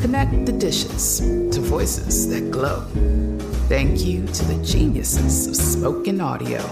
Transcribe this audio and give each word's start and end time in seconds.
Connect 0.00 0.46
the 0.46 0.52
dishes 0.52 1.20
to 1.20 1.60
voices 1.60 2.26
that 2.30 2.50
glow. 2.50 2.86
Thank 3.68 4.00
you 4.00 4.26
to 4.26 4.44
the 4.46 4.64
geniuses 4.64 5.46
of 5.46 5.54
spoken 5.54 6.22
audio. 6.22 6.64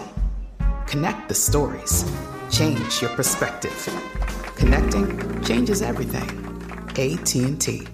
Connect 0.87 1.29
the 1.29 1.35
stories. 1.35 2.11
Change 2.51 3.03
your 3.03 3.11
perspective. 3.11 3.77
Connecting 4.57 5.43
changes 5.43 5.83
everything. 5.83 6.27
AT&T. 6.97 7.87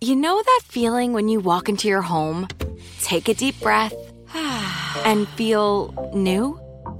You 0.00 0.16
know 0.16 0.42
that 0.42 0.60
feeling 0.64 1.12
when 1.12 1.28
you 1.28 1.38
walk 1.38 1.68
into 1.68 1.86
your 1.86 2.00
home, 2.00 2.48
take 3.02 3.28
a 3.28 3.34
deep 3.34 3.60
breath, 3.60 3.92
and 5.04 5.28
feel 5.28 6.10
new? 6.14 6.61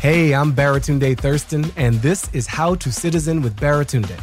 Hey, 0.00 0.32
I'm 0.32 0.52
Baratunde 0.52 1.18
Thurston, 1.18 1.72
and 1.76 1.96
this 1.96 2.32
is 2.32 2.46
How 2.46 2.76
to 2.76 2.92
Citizen 2.92 3.42
with 3.42 3.56
Baratunde. 3.56 4.16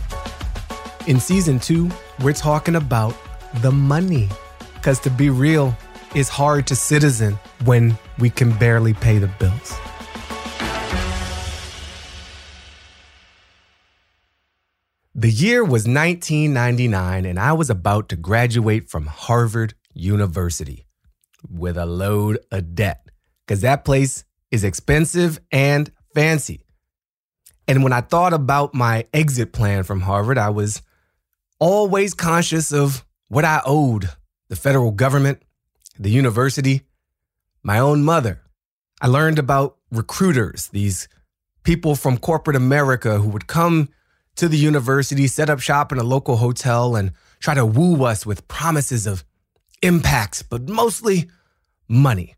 In 1.06 1.20
season 1.20 1.60
two, 1.60 1.92
we're 2.22 2.32
talking 2.32 2.78
about 2.78 3.14
the 3.56 3.74
money. 3.74 4.30
Because 4.76 5.02
to 5.02 5.10
be 5.10 5.30
real, 5.30 5.78
it's 6.16 6.30
hard 6.30 6.66
to 6.68 6.78
citizen 6.78 7.38
when 7.66 7.98
we 8.20 8.30
can 8.30 8.58
barely 8.58 8.94
pay 8.94 9.18
the 9.18 9.28
bills. 9.28 9.74
The 15.14 15.30
year 15.30 15.62
was 15.62 15.90
1999, 15.90 17.26
and 17.26 17.38
I 17.38 17.52
was 17.52 17.70
about 17.70 18.08
to 18.10 18.16
graduate 18.16 18.88
from 18.88 19.08
Harvard 19.08 19.74
University 19.94 20.86
with 21.50 21.76
a 21.76 21.86
load 21.86 22.40
of 22.50 22.76
debt. 22.76 23.10
Because 23.46 23.60
that 23.60 23.84
place 23.84 24.24
is 24.56 24.64
expensive 24.64 25.40
and 25.52 25.92
fancy. 26.16 26.62
And 27.68 27.84
when 27.84 27.94
I 27.94 28.02
thought 28.02 28.34
about 28.34 28.74
my 28.74 29.06
exit 29.14 29.52
plan 29.52 29.84
from 29.84 30.02
Harvard, 30.02 30.38
I 30.38 30.50
was 30.50 30.82
always 31.60 32.14
conscious 32.14 32.72
of 32.72 33.06
what 33.28 33.46
I 33.46 33.62
owed 33.66 34.10
the 34.48 34.56
federal 34.56 34.92
government, 34.92 35.42
the 36.00 36.10
university, 36.10 36.82
my 37.64 37.80
own 37.80 38.04
mother. 38.04 38.42
I 39.02 39.08
learned 39.08 39.40
about 39.40 39.78
recruiters, 39.92 40.70
these 40.70 41.08
people 41.64 41.96
from 41.96 42.18
corporate 42.18 42.56
America 42.56 43.18
who 43.18 43.30
would 43.30 43.48
come 43.48 43.90
to 44.36 44.48
the 44.48 44.58
university, 44.58 45.28
set 45.28 45.50
up 45.50 45.60
shop 45.60 45.92
in 45.92 45.98
a 45.98 46.04
local 46.04 46.38
hotel, 46.38 46.96
and 46.96 47.12
try 47.40 47.54
to 47.54 47.66
woo 47.66 48.04
us 48.04 48.26
with 48.26 48.48
promises 48.48 49.08
of 49.08 49.24
impacts, 49.82 50.44
but 50.44 50.70
mostly 50.70 51.30
money. 51.88 52.36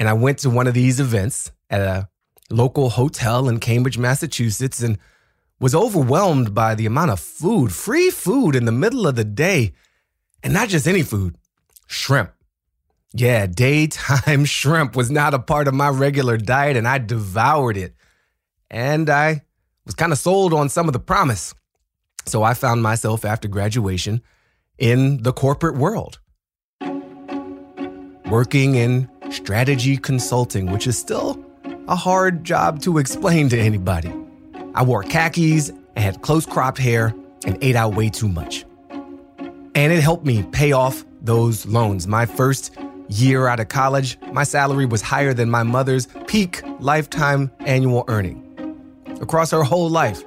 And 0.00 0.08
I 0.08 0.14
went 0.14 0.38
to 0.38 0.50
one 0.50 0.66
of 0.66 0.72
these 0.72 0.98
events 0.98 1.52
at 1.68 1.82
a 1.82 2.08
local 2.48 2.88
hotel 2.88 3.50
in 3.50 3.60
Cambridge, 3.60 3.98
Massachusetts, 3.98 4.80
and 4.80 4.96
was 5.60 5.74
overwhelmed 5.74 6.54
by 6.54 6.74
the 6.74 6.86
amount 6.86 7.10
of 7.10 7.20
food, 7.20 7.70
free 7.70 8.08
food 8.08 8.56
in 8.56 8.64
the 8.64 8.72
middle 8.72 9.06
of 9.06 9.14
the 9.14 9.26
day. 9.26 9.74
And 10.42 10.54
not 10.54 10.70
just 10.70 10.88
any 10.88 11.02
food, 11.02 11.36
shrimp. 11.86 12.32
Yeah, 13.12 13.44
daytime 13.44 14.44
shrimp 14.46 14.96
was 14.96 15.10
not 15.10 15.34
a 15.34 15.38
part 15.38 15.68
of 15.68 15.74
my 15.74 15.90
regular 15.90 16.38
diet, 16.38 16.78
and 16.78 16.88
I 16.88 16.96
devoured 16.96 17.76
it. 17.76 17.94
And 18.70 19.10
I 19.10 19.42
was 19.84 19.94
kind 19.94 20.12
of 20.12 20.18
sold 20.18 20.54
on 20.54 20.70
some 20.70 20.88
of 20.88 20.94
the 20.94 20.98
promise. 20.98 21.54
So 22.24 22.42
I 22.42 22.54
found 22.54 22.82
myself 22.82 23.26
after 23.26 23.48
graduation 23.48 24.22
in 24.78 25.24
the 25.24 25.34
corporate 25.34 25.76
world, 25.76 26.20
working 28.30 28.76
in 28.76 29.09
strategy 29.30 29.96
consulting, 29.96 30.70
which 30.70 30.86
is 30.86 30.98
still 30.98 31.44
a 31.88 31.96
hard 31.96 32.44
job 32.44 32.80
to 32.82 32.98
explain 32.98 33.48
to 33.48 33.58
anybody. 33.58 34.12
I 34.74 34.82
wore 34.82 35.02
khakis 35.02 35.68
and 35.68 35.98
had 35.98 36.22
close 36.22 36.46
cropped 36.46 36.78
hair 36.78 37.14
and 37.44 37.58
ate 37.62 37.76
out 37.76 37.94
way 37.94 38.08
too 38.10 38.28
much. 38.28 38.64
And 39.74 39.92
it 39.92 40.00
helped 40.00 40.24
me 40.24 40.42
pay 40.52 40.72
off 40.72 41.04
those 41.22 41.66
loans. 41.66 42.06
My 42.06 42.26
first 42.26 42.76
year 43.08 43.48
out 43.48 43.60
of 43.60 43.68
college, 43.68 44.18
my 44.32 44.44
salary 44.44 44.86
was 44.86 45.02
higher 45.02 45.34
than 45.34 45.50
my 45.50 45.62
mother's 45.62 46.06
peak 46.26 46.62
lifetime 46.78 47.50
annual 47.60 48.04
earning 48.08 48.46
across 49.20 49.50
her 49.50 49.62
whole 49.62 49.88
life. 49.88 50.22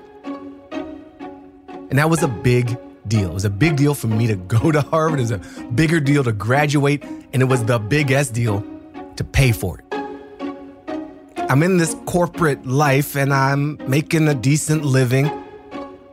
And 1.89 1.99
that 1.99 2.09
was 2.09 2.23
a 2.23 2.27
big 2.27 2.77
deal. 3.07 3.29
It 3.29 3.33
was 3.33 3.45
a 3.45 3.49
big 3.49 3.75
deal 3.75 3.93
for 3.93 4.07
me 4.07 4.27
to 4.27 4.35
go 4.57 4.71
to 4.71 4.81
Harvard. 4.81 5.19
It 5.19 5.23
was 5.23 5.31
a 5.31 5.37
bigger 5.75 5.99
deal 5.99 6.23
to 6.23 6.31
graduate. 6.31 7.03
And 7.03 7.41
it 7.41 7.45
was 7.45 7.63
the 7.65 7.79
biggest 7.79 8.33
deal 8.33 8.63
to 9.17 9.23
pay 9.23 9.51
for 9.51 9.79
it. 9.79 9.85
I'm 11.49 11.61
in 11.61 11.77
this 11.77 11.95
corporate 12.05 12.65
life 12.65 13.15
and 13.15 13.33
I'm 13.33 13.77
making 13.87 14.27
a 14.27 14.33
decent 14.33 14.85
living, 14.85 15.29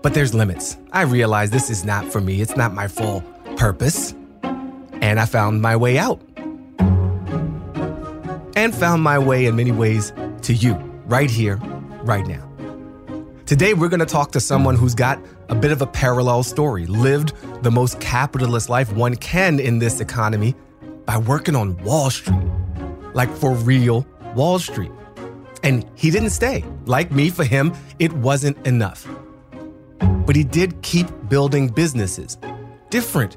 but 0.02 0.12
there's 0.12 0.34
limits. 0.34 0.76
I 0.92 1.02
realize 1.02 1.50
this 1.50 1.70
is 1.70 1.84
not 1.84 2.04
for 2.12 2.20
me, 2.20 2.40
it's 2.40 2.56
not 2.56 2.74
my 2.74 2.88
full 2.88 3.22
purpose. 3.56 4.14
And 4.42 5.18
I 5.18 5.24
found 5.24 5.62
my 5.62 5.76
way 5.76 5.98
out. 5.98 6.20
And 8.56 8.74
found 8.74 9.02
my 9.02 9.18
way 9.18 9.46
in 9.46 9.56
many 9.56 9.72
ways 9.72 10.12
to 10.42 10.52
you, 10.52 10.74
right 11.06 11.30
here, 11.30 11.56
right 12.02 12.26
now. 12.26 12.46
Today, 13.46 13.74
we're 13.74 13.88
to 13.88 14.06
talk 14.06 14.32
to 14.32 14.40
someone 14.40 14.76
who's 14.76 14.94
got 14.94 15.18
a 15.48 15.54
bit 15.54 15.72
of 15.72 15.82
a 15.82 15.86
parallel 15.86 16.42
story, 16.42 16.86
lived 16.86 17.32
the 17.62 17.70
most 17.70 17.98
capitalist 17.98 18.68
life 18.68 18.92
one 18.92 19.16
can 19.16 19.58
in 19.58 19.78
this 19.78 20.00
economy 20.00 20.54
by 21.04 21.16
working 21.16 21.56
on 21.56 21.76
Wall 21.78 22.10
Street, 22.10 22.38
like 23.14 23.30
for 23.30 23.54
real 23.54 24.06
Wall 24.34 24.58
Street. 24.58 24.92
And 25.62 25.84
he 25.94 26.10
didn't 26.10 26.30
stay. 26.30 26.64
Like 26.86 27.10
me, 27.12 27.30
for 27.30 27.44
him, 27.44 27.72
it 27.98 28.12
wasn't 28.12 28.66
enough. 28.66 29.06
But 30.00 30.36
he 30.36 30.44
did 30.44 30.80
keep 30.82 31.06
building 31.28 31.68
businesses, 31.68 32.38
different 32.88 33.36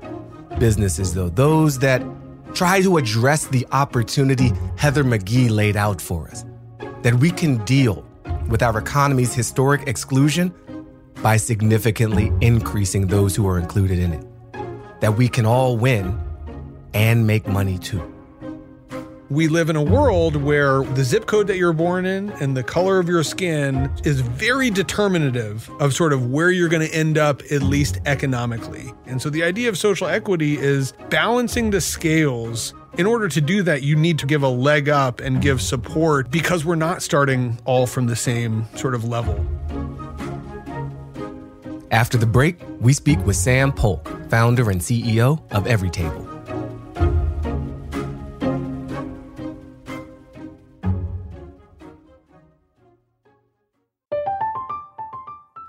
businesses, 0.60 1.14
though, 1.14 1.30
those 1.30 1.80
that 1.80 2.04
try 2.54 2.82
to 2.82 2.98
address 2.98 3.48
the 3.48 3.66
opportunity 3.72 4.52
Heather 4.78 5.04
McGhee 5.04 5.50
laid 5.50 5.76
out 5.76 6.00
for 6.00 6.28
us 6.28 6.46
that 7.02 7.16
we 7.16 7.32
can 7.32 7.58
deal 7.66 8.06
with 8.48 8.62
our 8.62 8.78
economy's 8.78 9.34
historic 9.34 9.88
exclusion 9.88 10.54
by 11.22 11.38
significantly 11.38 12.32
increasing 12.42 13.08
those 13.08 13.36
who 13.36 13.48
are 13.48 13.58
included 13.58 14.00
in 14.00 14.14
it. 14.14 14.26
That 15.02 15.18
we 15.18 15.28
can 15.28 15.46
all 15.46 15.76
win 15.78 16.18
and 16.94 17.28
make 17.28 17.48
money 17.48 17.78
too 17.78 18.13
we 19.34 19.48
live 19.48 19.72
in 19.72 19.76
a 19.76 19.82
world 19.82 20.36
where 20.36 20.84
the 20.84 21.04
zip 21.04 21.26
code 21.26 21.48
that 21.48 21.58
you're 21.58 21.74
born 21.74 22.06
in 22.06 22.30
and 22.34 22.56
the 22.56 22.62
color 22.62 23.00
of 23.00 23.08
your 23.10 23.24
skin 23.24 23.92
is 24.04 24.22
very 24.22 24.70
determinative 24.70 25.68
of 25.80 25.92
sort 25.94 26.14
of 26.14 26.30
where 26.30 26.52
you're 26.52 26.70
going 26.70 26.88
to 26.88 26.94
end 26.94 27.18
up, 27.18 27.42
at 27.52 27.64
least 27.64 28.00
economically. 28.06 28.94
And 29.08 29.20
so 29.20 29.32
the 29.32 29.44
idea 29.44 29.70
of 29.70 29.78
social 29.78 30.06
equity 30.06 30.58
is 30.60 30.94
balancing 31.10 31.72
the 31.72 31.82
scales. 31.82 32.76
In 33.00 33.08
order 33.08 33.28
to 33.28 33.42
do 33.42 33.64
that, 33.64 33.82
you 33.82 33.96
need 33.96 34.20
to 34.20 34.28
give 34.28 34.44
a 34.44 34.48
leg 34.48 34.88
up 34.88 35.20
and 35.20 35.42
give 35.42 35.64
support 35.64 36.30
because 36.30 36.64
we're 36.64 36.76
not 36.76 37.02
starting 37.02 37.58
all 37.66 37.88
from 37.88 38.06
the 38.06 38.16
same 38.16 38.66
sort 38.76 38.94
of 38.94 39.04
level. 39.04 39.44
After 41.90 42.20
the 42.20 42.28
break, 42.28 42.60
we 42.80 42.94
speak 42.94 43.24
with 43.26 43.36
Sam 43.36 43.72
Polk, 43.72 44.08
founder 44.30 44.70
and 44.70 44.80
CEO 44.80 45.42
of 45.52 45.66
Everytable. 45.66 46.33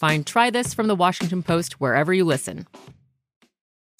Find 0.00 0.26
Try 0.26 0.48
This 0.48 0.72
from 0.72 0.86
the 0.86 0.94
Washington 0.94 1.42
Post 1.42 1.74
wherever 1.74 2.14
you 2.14 2.24
listen. 2.24 2.66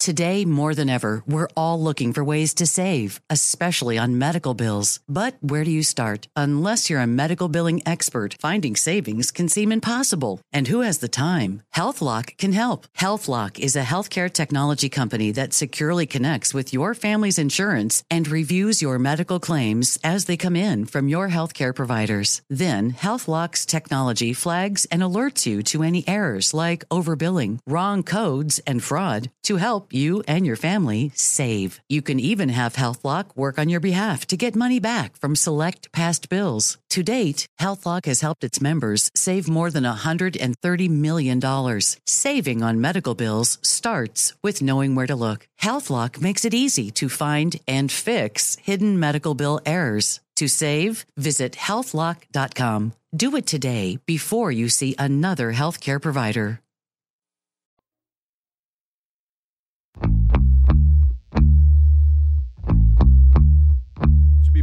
Today, 0.01 0.45
more 0.45 0.73
than 0.73 0.89
ever, 0.89 1.21
we're 1.27 1.47
all 1.55 1.79
looking 1.79 2.11
for 2.11 2.23
ways 2.23 2.55
to 2.55 2.65
save, 2.65 3.21
especially 3.29 3.99
on 3.99 4.17
medical 4.17 4.55
bills. 4.55 4.99
But 5.07 5.37
where 5.41 5.63
do 5.63 5.69
you 5.69 5.83
start? 5.83 6.27
Unless 6.35 6.89
you're 6.89 6.99
a 6.99 7.05
medical 7.05 7.47
billing 7.47 7.83
expert, 7.85 8.35
finding 8.39 8.75
savings 8.75 9.29
can 9.29 9.47
seem 9.47 9.71
impossible. 9.71 10.41
And 10.51 10.67
who 10.67 10.79
has 10.79 10.97
the 10.97 11.07
time? 11.07 11.61
HealthLock 11.75 12.35
can 12.39 12.51
help. 12.51 12.87
HealthLock 12.97 13.59
is 13.59 13.75
a 13.75 13.83
healthcare 13.83 14.33
technology 14.33 14.89
company 14.89 15.29
that 15.33 15.53
securely 15.53 16.07
connects 16.07 16.51
with 16.51 16.73
your 16.73 16.95
family's 16.95 17.37
insurance 17.37 18.03
and 18.09 18.27
reviews 18.27 18.81
your 18.81 18.97
medical 18.97 19.39
claims 19.39 19.99
as 20.03 20.25
they 20.25 20.35
come 20.35 20.55
in 20.55 20.85
from 20.85 21.09
your 21.09 21.29
healthcare 21.29 21.75
providers. 21.75 22.41
Then, 22.49 22.93
HealthLock's 22.93 23.67
technology 23.67 24.33
flags 24.33 24.85
and 24.85 25.03
alerts 25.03 25.45
you 25.45 25.61
to 25.65 25.83
any 25.83 26.03
errors 26.07 26.55
like 26.55 26.89
overbilling, 26.89 27.59
wrong 27.67 28.01
codes, 28.01 28.59
and 28.65 28.81
fraud 28.81 29.29
to 29.43 29.57
help 29.57 29.90
you 29.93 30.23
and 30.27 30.45
your 30.45 30.55
family 30.55 31.11
save. 31.15 31.79
You 31.89 32.01
can 32.01 32.19
even 32.19 32.49
have 32.49 32.73
HealthLock 32.73 33.35
work 33.35 33.59
on 33.59 33.67
your 33.67 33.79
behalf 33.79 34.25
to 34.27 34.37
get 34.37 34.55
money 34.55 34.79
back 34.79 35.17
from 35.17 35.35
select 35.35 35.91
past 35.91 36.29
bills. 36.29 36.77
To 36.91 37.03
date, 37.03 37.45
HealthLock 37.59 38.05
has 38.05 38.21
helped 38.21 38.43
its 38.43 38.61
members 38.61 39.09
save 39.15 39.49
more 39.49 39.69
than 39.69 39.83
$130 39.83 40.89
million. 40.89 41.81
Saving 42.05 42.63
on 42.63 42.81
medical 42.81 43.15
bills 43.15 43.57
starts 43.61 44.33
with 44.41 44.61
knowing 44.61 44.95
where 44.95 45.07
to 45.07 45.15
look. 45.15 45.47
HealthLock 45.61 46.21
makes 46.21 46.45
it 46.45 46.53
easy 46.53 46.91
to 46.91 47.09
find 47.09 47.59
and 47.67 47.91
fix 47.91 48.55
hidden 48.63 48.99
medical 48.99 49.35
bill 49.35 49.59
errors. 49.65 50.21
To 50.37 50.47
save, 50.47 51.05
visit 51.15 51.53
healthlock.com. 51.53 52.93
Do 53.15 53.35
it 53.35 53.45
today 53.45 53.99
before 54.05 54.51
you 54.51 54.69
see 54.69 54.95
another 54.97 55.53
healthcare 55.53 56.01
provider. 56.01 56.61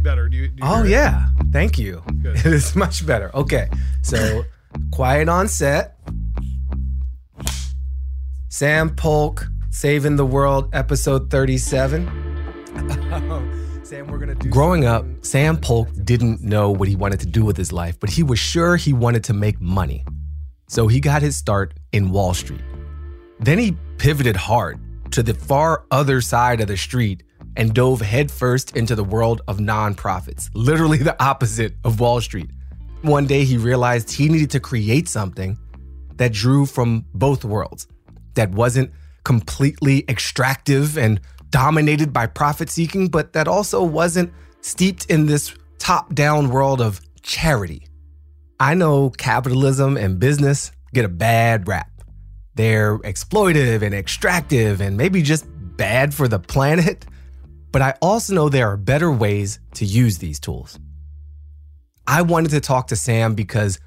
Better. 0.09 0.27
Do 0.29 0.37
you? 0.37 0.47
Do 0.49 0.63
you 0.63 0.69
Oh 0.69 0.77
hear 0.77 0.85
it? 0.85 0.89
yeah, 0.89 1.25
thank 1.51 1.77
you. 1.77 2.01
Good. 2.21 2.37
It 2.45 2.53
is 2.53 2.75
much 2.75 3.05
better. 3.05 3.29
Okay, 3.35 3.69
so 4.01 4.43
quiet 4.91 5.29
on 5.29 5.47
set. 5.47 5.97
Sam 8.49 8.89
Polk 8.95 9.45
saving 9.69 10.15
the 10.15 10.25
world, 10.25 10.69
episode 10.73 11.29
thirty-seven. 11.29 12.01
Sam, 13.83 14.07
we're 14.07 14.17
gonna 14.19 14.35
do. 14.35 14.49
Growing 14.49 14.85
up, 14.85 15.05
Sam 15.21 15.57
Polk 15.57 15.89
didn't 16.03 16.41
know 16.43 16.69
what 16.71 16.87
he 16.87 16.95
wanted 16.95 17.19
to 17.21 17.25
do 17.27 17.43
with 17.45 17.57
his 17.57 17.71
life, 17.71 17.99
but 17.99 18.09
he 18.09 18.23
was 18.23 18.39
sure 18.39 18.75
he 18.75 18.93
wanted 18.93 19.23
to 19.25 19.33
make 19.33 19.59
money. 19.61 20.03
So 20.67 20.87
he 20.87 20.99
got 20.99 21.21
his 21.21 21.35
start 21.35 21.73
in 21.91 22.11
Wall 22.11 22.33
Street. 22.33 22.61
Then 23.39 23.57
he 23.57 23.75
pivoted 23.97 24.35
hard 24.35 24.79
to 25.11 25.23
the 25.23 25.33
far 25.33 25.85
other 25.89 26.21
side 26.21 26.61
of 26.61 26.67
the 26.67 26.77
street 26.77 27.23
and 27.55 27.73
dove 27.73 28.01
headfirst 28.01 28.75
into 28.75 28.95
the 28.95 29.03
world 29.03 29.41
of 29.47 29.57
nonprofits, 29.57 30.49
literally 30.53 30.97
the 30.97 31.21
opposite 31.23 31.75
of 31.83 31.99
Wall 31.99 32.21
Street. 32.21 32.49
One 33.01 33.27
day 33.27 33.43
he 33.43 33.57
realized 33.57 34.11
he 34.11 34.29
needed 34.29 34.51
to 34.51 34.59
create 34.59 35.07
something 35.07 35.57
that 36.17 36.33
drew 36.33 36.65
from 36.65 37.05
both 37.13 37.45
worlds, 37.45 37.87
that 38.35 38.51
wasn't 38.51 38.91
completely 39.23 40.05
extractive 40.09 40.97
and 40.97 41.19
dominated 41.49 42.13
by 42.13 42.27
profit 42.27 42.69
seeking, 42.69 43.07
but 43.07 43.33
that 43.33 43.47
also 43.47 43.83
wasn't 43.83 44.31
steeped 44.61 45.05
in 45.05 45.25
this 45.25 45.53
top 45.77 46.13
down 46.13 46.49
world 46.49 46.81
of 46.81 47.01
charity. 47.21 47.87
I 48.59 48.73
know 48.73 49.09
capitalism 49.11 49.97
and 49.97 50.19
business 50.19 50.71
get 50.93 51.05
a 51.05 51.09
bad 51.09 51.67
rap. 51.67 51.89
They're 52.55 52.97
exploitive 52.99 53.81
and 53.81 53.95
extractive 53.95 54.81
and 54.81 54.97
maybe 54.97 55.21
just 55.21 55.45
bad 55.77 56.13
for 56.13 56.27
the 56.27 56.39
planet. 56.39 57.05
But 57.71 57.81
I 57.81 57.93
also 58.01 58.33
know 58.33 58.49
there 58.49 58.67
are 58.67 58.77
better 58.77 59.11
ways 59.11 59.59
to 59.75 59.85
use 59.85 60.17
these 60.17 60.39
tools. 60.39 60.79
I 62.07 62.23
wanted 62.23 62.51
to 62.51 62.59
talk 62.59 62.87
to 62.87 62.95
Sam 62.95 63.35
because 63.35 63.79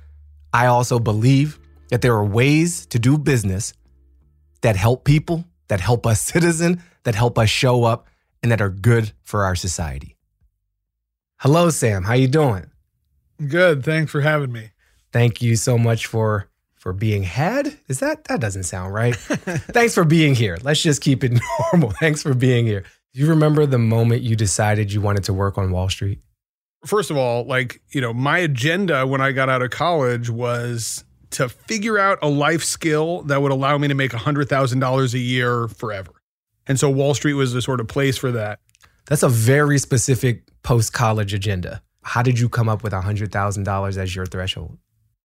I 0.53 0.67
also 0.67 0.99
believe 0.99 1.59
that 1.91 2.03
there 2.03 2.15
are 2.15 2.25
ways 2.25 2.87
to 2.87 2.99
do 2.99 3.19
business 3.19 3.75
that 4.61 4.77
help 4.77 5.05
people, 5.05 5.45
that 5.69 5.81
help 5.81 6.07
us 6.07 6.21
citizen, 6.35 6.83
that 7.03 7.15
help 7.15 7.39
us 7.39 7.51
show 7.51 7.85
up, 7.85 8.07
and 8.43 8.53
that 8.53 8.61
are 8.61 8.71
good 8.71 9.13
for 9.23 9.45
our 9.45 9.55
society. 9.55 10.17
Hello, 11.39 11.71
Sam. 11.71 12.05
How 12.05 12.15
you 12.15 12.29
doing? 12.29 12.71
Good. 13.49 13.85
Thanks 13.85 14.13
for 14.13 14.21
having 14.21 14.53
me. 14.53 14.71
Thank 15.13 15.43
you 15.43 15.57
so 15.57 15.77
much 15.77 16.07
for 16.07 16.49
for 16.77 16.93
being 16.93 17.23
had. 17.23 17.79
Is 17.89 18.01
that 18.01 18.25
that 18.25 18.41
doesn't 18.41 18.65
sound 18.65 18.95
right? 18.95 19.17
Thanks 19.17 19.95
for 19.95 20.05
being 20.05 20.35
here. 20.35 20.59
Let's 20.63 20.83
just 20.83 21.01
keep 21.01 21.23
it 21.25 21.33
normal. 21.73 21.91
Thanks 21.91 22.23
for 22.23 22.35
being 22.35 22.67
here. 22.67 22.85
Do 23.15 23.21
you 23.21 23.29
remember 23.29 23.67
the 23.67 23.79
moment 23.79 24.23
you 24.23 24.37
decided 24.37 24.91
you 24.91 25.03
wanted 25.03 25.25
to 25.25 25.35
work 25.35 25.59
on 25.59 25.71
Wall 25.71 25.91
Street? 25.91 26.21
First 26.87 27.11
of 27.11 27.19
all, 27.19 27.45
like, 27.45 27.83
you 27.91 28.01
know, 28.01 28.15
my 28.15 28.39
agenda 28.39 29.07
when 29.07 29.21
I 29.21 29.33
got 29.33 29.51
out 29.51 29.61
of 29.61 29.71
college 29.71 30.31
was 30.31 31.05
to 31.31 31.51
figure 31.51 31.99
out 31.99 32.19
a 32.23 32.29
life 32.29 32.65
skill 32.65 33.23
that 33.25 33.43
would 33.43 33.53
allow 33.53 33.77
me 33.77 33.89
to 33.89 33.95
make 33.95 34.13
$100,000 34.13 35.15
a 35.15 35.19
year 35.19 35.69
forever. 35.69 36.13
And 36.67 36.81
so 36.81 36.89
Wall 36.89 37.13
Street 37.13 37.35
was 37.35 37.53
the 37.53 37.61
sort 37.61 37.81
of 37.81 37.89
place 37.89 38.17
for 38.17 38.33
that. 38.33 38.61
That's 39.07 39.23
a 39.23 39.29
very 39.29 39.79
specific 39.79 40.45
post 40.63 40.95
college 40.95 41.35
agenda. 41.35 41.83
How 42.03 42.23
did 42.23 42.39
you 42.39 42.49
come 42.49 42.69
up 42.69 42.83
with 42.83 42.95
$100,000 42.95 43.97
as 43.99 44.17
your 44.17 44.27
threshold? 44.27 44.79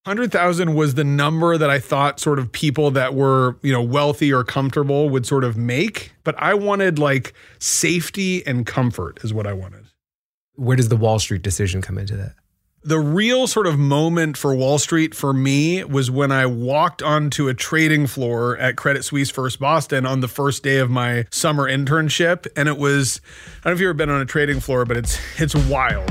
100,000 0.04 0.74
was 0.74 0.94
the 0.94 1.04
number 1.04 1.58
that 1.58 1.68
I 1.68 1.78
thought 1.78 2.18
sort 2.18 2.38
of 2.38 2.50
people 2.50 2.90
that 2.92 3.14
were, 3.14 3.58
you 3.62 3.72
know, 3.72 3.82
wealthy 3.82 4.32
or 4.32 4.42
comfortable 4.42 5.10
would 5.10 5.26
sort 5.26 5.44
of 5.44 5.56
make, 5.56 6.12
but 6.24 6.34
I 6.38 6.54
wanted 6.54 6.98
like 6.98 7.34
safety 7.58 8.46
and 8.46 8.64
comfort 8.64 9.18
is 9.22 9.34
what 9.34 9.46
I 9.46 9.52
wanted. 9.52 9.84
Where 10.54 10.76
does 10.76 10.88
the 10.88 10.96
Wall 10.96 11.18
Street 11.18 11.42
decision 11.42 11.82
come 11.82 11.98
into 11.98 12.16
that? 12.16 12.34
The 12.84 12.98
real 13.00 13.46
sort 13.46 13.66
of 13.66 13.78
moment 13.78 14.36
for 14.36 14.54
Wall 14.54 14.78
Street 14.78 15.14
for 15.14 15.32
me 15.32 15.84
was 15.84 16.10
when 16.10 16.32
I 16.32 16.46
walked 16.46 17.02
onto 17.02 17.48
a 17.48 17.52
trading 17.52 18.06
floor 18.06 18.56
at 18.56 18.76
Credit 18.76 19.04
Suisse 19.04 19.30
First 19.30 19.60
Boston 19.60 20.06
on 20.06 20.20
the 20.20 20.28
first 20.28 20.62
day 20.62 20.78
of 20.78 20.88
my 20.88 21.26
summer 21.30 21.68
internship. 21.68 22.46
And 22.56 22.68
it 22.68 22.78
was, 22.78 23.20
I 23.60 23.64
don't 23.64 23.72
know 23.72 23.72
if 23.72 23.80
you've 23.80 23.88
ever 23.88 23.94
been 23.94 24.10
on 24.10 24.20
a 24.20 24.26
trading 24.26 24.60
floor, 24.60 24.84
but 24.84 24.96
it's 24.96 25.18
it's 25.38 25.54
wild. 25.54 26.08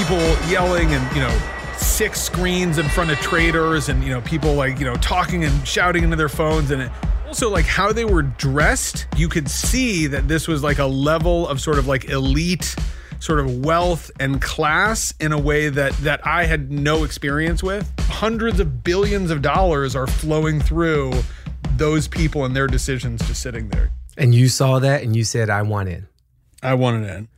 People 0.00 0.48
yelling 0.48 0.94
and, 0.94 1.14
you 1.14 1.20
know, 1.20 1.38
six 1.76 2.22
screens 2.22 2.78
in 2.78 2.88
front 2.88 3.10
of 3.10 3.18
traders 3.18 3.90
and, 3.90 4.02
you 4.02 4.08
know, 4.08 4.22
people 4.22 4.54
like, 4.54 4.78
you 4.78 4.86
know, 4.86 4.94
talking 4.94 5.44
and 5.44 5.68
shouting 5.68 6.04
into 6.04 6.16
their 6.16 6.30
phones. 6.30 6.70
And 6.70 6.80
it, 6.80 6.90
also 7.26 7.50
like 7.50 7.66
how 7.66 7.92
they 7.92 8.06
were 8.06 8.22
dressed 8.22 9.06
you 9.18 9.28
could 9.28 9.50
see 9.50 10.06
that 10.06 10.26
this 10.26 10.48
was 10.48 10.62
like 10.62 10.78
a 10.78 10.86
level 10.86 11.46
of 11.46 11.60
sort 11.60 11.78
of 11.78 11.86
like 11.86 12.06
elite 12.06 12.74
sort 13.18 13.40
of 13.40 13.62
wealth 13.62 14.10
and 14.18 14.40
class 14.40 15.12
in 15.20 15.32
a 15.32 15.38
way 15.38 15.68
that 15.68 15.92
that 15.98 16.26
I 16.26 16.44
had 16.44 16.72
no 16.72 17.04
experience 17.04 17.62
with. 17.62 17.86
Hundreds 18.08 18.58
of 18.58 18.82
billions 18.82 19.30
of 19.30 19.42
dollars 19.42 19.94
are 19.94 20.06
flowing 20.06 20.60
through 20.60 21.12
those 21.76 22.08
people 22.08 22.46
and 22.46 22.56
their 22.56 22.66
decisions 22.66 23.20
just 23.28 23.42
sitting 23.42 23.68
there. 23.68 23.92
And 24.16 24.34
you 24.34 24.48
saw 24.48 24.78
that 24.78 25.02
and 25.02 25.14
you 25.14 25.24
said, 25.24 25.50
I 25.50 25.60
want 25.60 25.90
in. 25.90 26.08
I 26.62 26.72
wanted 26.72 27.06
in 27.10 27.28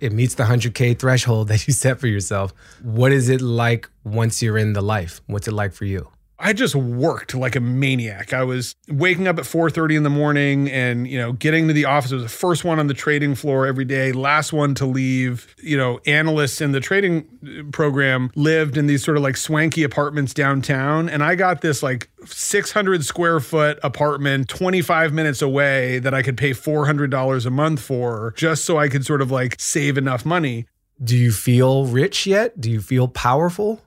It 0.00 0.12
meets 0.12 0.34
the 0.34 0.44
100K 0.44 0.98
threshold 0.98 1.48
that 1.48 1.66
you 1.66 1.72
set 1.72 2.00
for 2.00 2.06
yourself. 2.06 2.52
What 2.82 3.12
is 3.12 3.28
it 3.28 3.40
like 3.40 3.88
once 4.04 4.42
you're 4.42 4.58
in 4.58 4.72
the 4.72 4.82
life? 4.82 5.20
What's 5.26 5.48
it 5.48 5.52
like 5.52 5.72
for 5.72 5.84
you? 5.84 6.08
I 6.38 6.52
just 6.52 6.74
worked 6.74 7.34
like 7.34 7.54
a 7.54 7.60
maniac. 7.60 8.32
I 8.32 8.42
was 8.42 8.74
waking 8.88 9.28
up 9.28 9.38
at 9.38 9.44
4:30 9.44 9.96
in 9.96 10.02
the 10.02 10.10
morning 10.10 10.68
and, 10.70 11.06
you 11.06 11.18
know, 11.18 11.32
getting 11.32 11.68
to 11.68 11.74
the 11.74 11.84
office. 11.84 12.12
I 12.12 12.16
was 12.16 12.24
the 12.24 12.28
first 12.28 12.64
one 12.64 12.78
on 12.78 12.88
the 12.88 12.94
trading 12.94 13.34
floor 13.34 13.66
every 13.66 13.84
day, 13.84 14.12
last 14.12 14.52
one 14.52 14.74
to 14.76 14.86
leave. 14.86 15.54
You 15.62 15.76
know, 15.76 16.00
analysts 16.06 16.60
in 16.60 16.72
the 16.72 16.80
trading 16.80 17.28
uh, 17.46 17.70
program 17.70 18.30
lived 18.34 18.76
in 18.76 18.86
these 18.86 19.04
sort 19.04 19.16
of 19.16 19.22
like 19.22 19.36
swanky 19.36 19.84
apartments 19.84 20.34
downtown, 20.34 21.08
and 21.08 21.22
I 21.22 21.34
got 21.36 21.60
this 21.60 21.82
like 21.82 22.10
600 22.26 23.04
square 23.04 23.38
foot 23.40 23.78
apartment 23.82 24.48
25 24.48 25.12
minutes 25.12 25.40
away 25.40 25.98
that 26.00 26.14
I 26.14 26.22
could 26.22 26.36
pay 26.36 26.50
$400 26.50 27.46
a 27.46 27.50
month 27.50 27.80
for 27.80 28.34
just 28.36 28.64
so 28.64 28.78
I 28.78 28.88
could 28.88 29.06
sort 29.06 29.22
of 29.22 29.30
like 29.30 29.56
save 29.60 29.96
enough 29.96 30.24
money. 30.26 30.66
Do 31.02 31.16
you 31.16 31.32
feel 31.32 31.86
rich 31.86 32.26
yet? 32.26 32.60
Do 32.60 32.70
you 32.70 32.80
feel 32.80 33.08
powerful? 33.08 33.82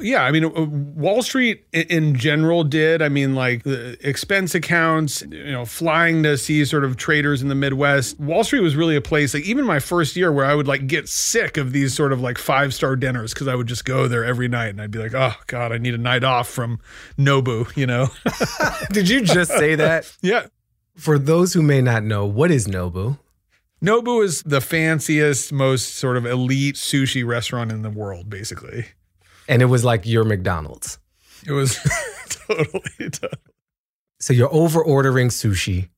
Yeah, 0.00 0.24
I 0.24 0.32
mean, 0.32 0.44
uh, 0.44 0.64
Wall 0.96 1.22
Street 1.22 1.64
in 1.72 2.16
general 2.16 2.64
did. 2.64 3.02
I 3.02 3.08
mean, 3.08 3.34
like 3.34 3.62
the 3.62 3.96
expense 4.06 4.54
accounts, 4.54 5.22
you 5.22 5.52
know, 5.52 5.64
flying 5.64 6.22
to 6.24 6.36
see 6.36 6.64
sort 6.64 6.84
of 6.84 6.96
traders 6.96 7.42
in 7.42 7.48
the 7.48 7.54
Midwest. 7.54 8.18
Wall 8.18 8.42
Street 8.42 8.60
was 8.60 8.74
really 8.74 8.96
a 8.96 9.00
place, 9.00 9.32
like 9.32 9.44
even 9.44 9.64
my 9.64 9.78
first 9.78 10.16
year, 10.16 10.32
where 10.32 10.46
I 10.46 10.54
would 10.54 10.66
like 10.66 10.86
get 10.86 11.08
sick 11.08 11.56
of 11.56 11.72
these 11.72 11.94
sort 11.94 12.12
of 12.12 12.20
like 12.20 12.38
five 12.38 12.74
star 12.74 12.96
dinners 12.96 13.32
because 13.32 13.48
I 13.48 13.54
would 13.54 13.66
just 13.66 13.84
go 13.84 14.08
there 14.08 14.24
every 14.24 14.48
night 14.48 14.68
and 14.68 14.82
I'd 14.82 14.90
be 14.90 14.98
like, 14.98 15.14
oh 15.14 15.34
God, 15.46 15.72
I 15.72 15.78
need 15.78 15.94
a 15.94 15.98
night 15.98 16.24
off 16.24 16.48
from 16.48 16.80
Nobu, 17.16 17.74
you 17.76 17.86
know? 17.86 18.08
Did 18.92 19.08
you 19.08 19.22
just 19.22 19.52
say 19.52 19.76
that? 19.76 20.10
yeah. 20.22 20.46
For 20.96 21.18
those 21.18 21.52
who 21.52 21.62
may 21.62 21.80
not 21.80 22.02
know, 22.02 22.26
what 22.26 22.50
is 22.50 22.66
Nobu? 22.66 23.18
Nobu 23.82 24.22
is 24.22 24.42
the 24.42 24.60
fanciest, 24.60 25.52
most 25.52 25.94
sort 25.94 26.18
of 26.18 26.26
elite 26.26 26.74
sushi 26.74 27.26
restaurant 27.26 27.72
in 27.72 27.80
the 27.80 27.88
world, 27.88 28.28
basically. 28.28 28.86
And 29.50 29.60
it 29.60 29.66
was 29.66 29.84
like 29.84 30.06
your 30.06 30.24
McDonald's. 30.24 30.98
It 31.44 31.52
was 31.52 31.78
totally, 32.28 32.82
totally. 32.98 33.42
So 34.20 34.32
you're 34.32 34.54
over 34.54 34.82
ordering 34.82 35.28
sushi. 35.28 35.88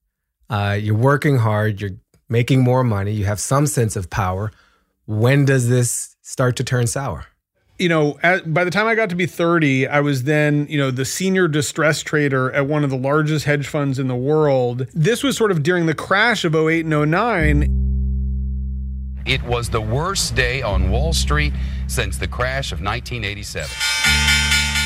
Uh, 0.48 0.78
you're 0.80 0.96
working 0.96 1.36
hard. 1.36 1.80
You're 1.80 1.98
making 2.28 2.62
more 2.62 2.82
money. 2.82 3.12
You 3.12 3.26
have 3.26 3.38
some 3.38 3.66
sense 3.66 3.94
of 3.94 4.08
power. 4.08 4.50
When 5.06 5.44
does 5.44 5.68
this 5.68 6.16
start 6.22 6.56
to 6.56 6.64
turn 6.64 6.86
sour? 6.86 7.26
you 7.78 7.88
know, 7.88 8.16
at, 8.22 8.54
by 8.54 8.62
the 8.62 8.70
time 8.70 8.86
I 8.86 8.94
got 8.94 9.10
to 9.10 9.16
be 9.16 9.26
30, 9.26 9.88
I 9.88 10.00
was 10.00 10.22
then, 10.22 10.68
you 10.70 10.78
know, 10.78 10.92
the 10.92 11.04
senior 11.04 11.48
distress 11.48 12.00
trader 12.00 12.52
at 12.52 12.68
one 12.68 12.84
of 12.84 12.90
the 12.90 12.96
largest 12.96 13.44
hedge 13.44 13.66
funds 13.66 13.98
in 13.98 14.06
the 14.06 14.14
world. 14.14 14.86
This 14.94 15.24
was 15.24 15.36
sort 15.36 15.50
of 15.50 15.64
during 15.64 15.86
the 15.86 15.94
crash 15.94 16.44
of 16.44 16.54
08 16.54 16.86
and 16.86 17.10
09. 17.10 19.22
It 19.26 19.42
was 19.42 19.70
the 19.70 19.80
worst 19.80 20.36
day 20.36 20.62
on 20.62 20.90
Wall 20.90 21.12
Street 21.12 21.52
since 21.92 22.16
the 22.16 22.26
crash 22.26 22.72
of 22.72 22.80
1987. 22.80 23.68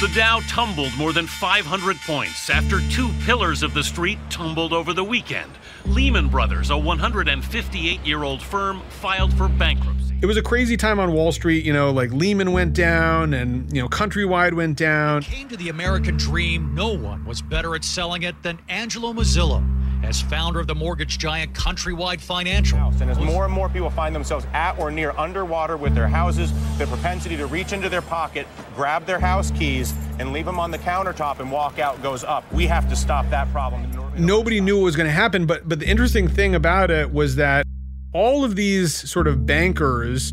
The 0.01 0.13
Dow 0.13 0.41
tumbled 0.49 0.93
more 0.99 1.13
than 1.13 1.27
500 1.29 1.97
points 1.99 2.51
after 2.51 2.81
two 2.91 3.09
pillars 3.25 3.63
of 3.63 3.75
the 3.75 3.85
street 3.85 4.19
tumbled 4.29 4.73
over 4.73 4.93
the 4.93 5.05
weekend. 5.05 5.51
Lehman 5.87 6.29
Brothers, 6.29 6.71
a 6.71 6.77
158 6.77 8.05
year 8.05 8.25
old 8.25 8.43
firm, 8.43 8.83
filed 8.89 9.33
for 9.35 9.49
bankruptcy. 9.49 10.17
It 10.21 10.27
was 10.27 10.37
a 10.37 10.43
crazy 10.43 10.77
time 10.77 10.99
on 10.99 11.13
Wall 11.13 11.31
Street. 11.31 11.65
You 11.65 11.73
know, 11.73 11.93
like 11.93 12.11
Lehman 12.11 12.51
went 12.51 12.75
down 12.75 13.35
and, 13.35 13.73
you 13.73 13.81
know, 13.81 13.89
Countrywide 13.89 14.55
went 14.55 14.77
down. 14.77 15.23
Came 15.23 15.49
to 15.49 15.57
the 15.57 15.69
American 15.69 16.17
dream, 16.17 16.75
no 16.75 16.93
one 16.93 17.25
was 17.25 17.41
better 17.41 17.77
at 17.77 17.85
selling 17.85 18.25
it 18.25 18.43
than 18.43 18.59
Angelo 18.69 19.13
Mozilo. 19.13 19.65
As 20.03 20.21
founder 20.21 20.61
of 20.61 20.67
the 20.67 20.75
mortgage 20.75 21.19
giant 21.19 21.53
Countrywide 21.53 22.21
Financial. 22.21 22.79
And 23.01 23.11
as 23.11 23.19
more 23.19 23.45
and 23.45 23.53
more 23.53 23.69
people 23.69 23.91
find 23.91 24.15
themselves 24.15 24.47
at 24.53 24.79
or 24.79 24.91
near 24.91 25.13
underwater 25.13 25.77
with 25.77 25.95
their 25.95 26.09
houses, 26.09 26.53
the 26.79 26.87
propensity 26.87 27.37
to 27.37 27.47
reach 27.47 27.73
into 27.73 27.89
their 27.89 28.03
pocket, 28.03 28.47
grab 28.75 29.07
their 29.07 29.19
house 29.19 29.51
keys, 29.53 29.95
and 30.19 30.33
leave 30.33 30.45
them 30.45 30.59
on 30.59 30.71
the 30.71 30.79
countertop 30.79 31.41
and 31.41 31.51
walk 31.51 31.79
out 31.79 32.03
goes 32.03 32.25
up. 32.25 32.51
We 32.53 32.67
have 32.67 32.89
to 32.89 32.97
stop 32.97 33.29
that 33.31 33.51
problem. 33.53 33.91
Nobody 34.17 34.61
knew 34.61 34.79
what 34.79 34.85
was 34.85 34.97
going 34.97 35.07
to 35.07 35.13
happen, 35.13 35.47
but 35.47 35.69
but 35.69 35.81
the 35.81 35.89
interesting 35.89 36.29
thing 36.29 36.55
about 36.55 36.91
it 36.91 37.13
was 37.13 37.37
that 37.37 37.67
all 38.13 38.45
of 38.45 38.57
these 38.57 38.95
sort 39.11 39.27
of 39.27 39.45
bankers 39.45 40.33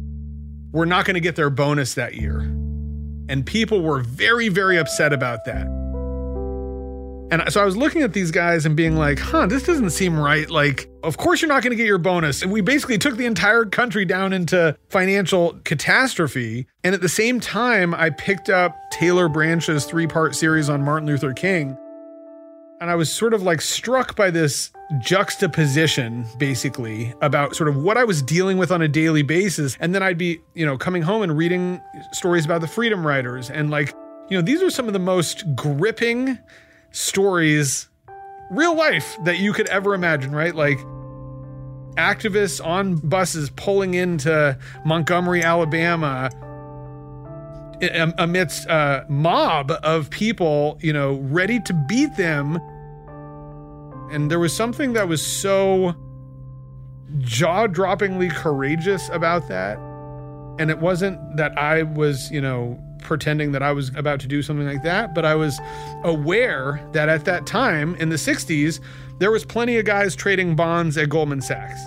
were 0.72 0.86
not 0.86 1.06
going 1.06 1.16
to 1.16 1.20
get 1.20 1.36
their 1.36 1.50
bonus 1.50 1.96
that 1.96 2.16
year. 2.16 2.40
And 3.30 3.46
people 3.46 3.82
were 3.82 4.00
very 4.00 4.48
very 4.48 4.78
upset 4.78 5.12
about 5.12 5.46
that. 5.46 5.83
And 7.34 7.52
so 7.52 7.60
I 7.64 7.66
was 7.66 7.76
looking 7.76 8.04
at 8.04 8.14
these 8.14 8.30
guys 8.30 8.64
and 8.64 8.76
being 8.76 8.96
like, 8.96 9.18
huh, 9.18 9.48
this 9.48 9.64
doesn't 9.64 9.90
seem 9.90 10.20
right. 10.20 10.48
Like, 10.48 10.88
of 11.02 11.18
course 11.18 11.42
you're 11.42 11.50
not 11.50 11.64
going 11.64 11.72
to 11.72 11.76
get 11.76 11.88
your 11.88 11.98
bonus. 11.98 12.44
And 12.44 12.52
we 12.52 12.62
basically 12.62 13.00
took 13.00 13.18
the 13.18 13.26
entire 13.26 13.66
country 13.66 14.06
down 14.06 14.34
into 14.34 14.78
financial 14.90 15.60
catastrophe. 15.64 16.68
And 16.84 16.94
at 16.94 17.02
the 17.02 17.10
same 17.10 17.40
time, 17.40 17.96
I 17.96 18.12
picked 18.12 18.52
up 18.52 18.78
Taylor 18.92 19.30
Branch's 19.30 19.86
three 19.86 20.06
part 20.06 20.36
series 20.36 20.70
on 20.70 20.84
Martin 20.84 21.08
Luther 21.08 21.34
King. 21.34 21.76
And 22.80 22.92
I 22.92 22.96
was 22.96 23.12
sort 23.12 23.34
of 23.34 23.42
like 23.42 23.62
struck 23.62 24.16
by 24.16 24.30
this 24.30 24.70
juxtaposition, 25.00 26.28
basically, 26.38 27.16
about 27.22 27.56
sort 27.56 27.68
of 27.68 27.78
what 27.78 27.98
I 27.98 28.04
was 28.04 28.22
dealing 28.22 28.60
with 28.60 28.72
on 28.72 28.84
a 28.84 28.88
daily 28.88 29.24
basis. 29.24 29.76
And 29.80 29.96
then 29.96 30.04
I'd 30.04 30.20
be, 30.20 30.40
you 30.54 30.68
know, 30.68 30.78
coming 30.78 31.02
home 31.02 31.24
and 31.24 31.36
reading 31.36 31.82
stories 32.12 32.46
about 32.46 32.62
the 32.62 32.68
freedom 32.68 33.08
riders. 33.08 33.50
And 33.50 33.72
like, 33.72 33.92
you 34.30 34.38
know, 34.38 34.42
these 34.44 34.62
are 34.62 34.70
some 34.70 34.86
of 34.86 34.94
the 34.94 35.00
most 35.00 35.44
gripping 35.56 36.38
stories, 36.94 37.90
real 38.50 38.76
life, 38.76 39.18
that 39.26 39.40
you 39.40 39.52
could 39.52 39.68
ever 39.68 39.94
imagine, 39.94 40.32
right? 40.32 40.56
Like 40.56 40.80
activists 41.98 42.66
on 42.66 42.96
buses 42.96 43.50
pulling 43.50 43.94
into 43.94 44.58
Montgomery, 44.86 45.44
Alabama 45.44 46.30
amidst 48.18 48.66
a 48.68 49.06
mob 49.10 49.72
of 49.84 50.10
people, 50.10 50.78
you 50.82 50.94
know, 50.94 51.16
ready 51.16 51.60
to 51.60 51.74
beat 51.88 52.16
them. 52.16 52.56
And 54.12 54.32
there 54.32 54.40
was 54.40 54.56
something 54.56 54.94
that 54.94 55.08
was 55.08 55.26
so 55.26 55.94
jaw 57.20 57.68
droppingly 57.68 58.32
courageous 58.32 59.10
about 59.10 59.48
that. 59.50 59.78
And 60.60 60.70
it 60.70 60.80
wasn't 60.80 61.20
that 61.38 61.58
I 61.58 61.84
was, 61.84 62.32
you 62.32 62.42
know, 62.42 62.80
pretending 63.04 63.52
that 63.52 63.64
I 63.64 63.72
was 63.72 63.90
about 63.96 64.20
to 64.22 64.28
do 64.28 64.42
something 64.42 64.68
like 64.68 64.84
that, 64.84 65.14
but 65.14 65.26
I 65.26 65.36
was 65.36 65.60
aware 66.04 66.86
that 66.94 67.10
at 67.10 67.26
that 67.26 67.46
time 67.46 67.96
in 67.96 68.10
the 68.10 68.16
60s, 68.16 68.80
there 69.20 69.32
was 69.32 69.46
plenty 69.46 69.78
of 69.78 69.86
guys 69.86 70.16
trading 70.16 70.56
bonds 70.56 70.98
at 70.98 71.10
Goldman 71.10 71.42
Sachs. 71.42 71.82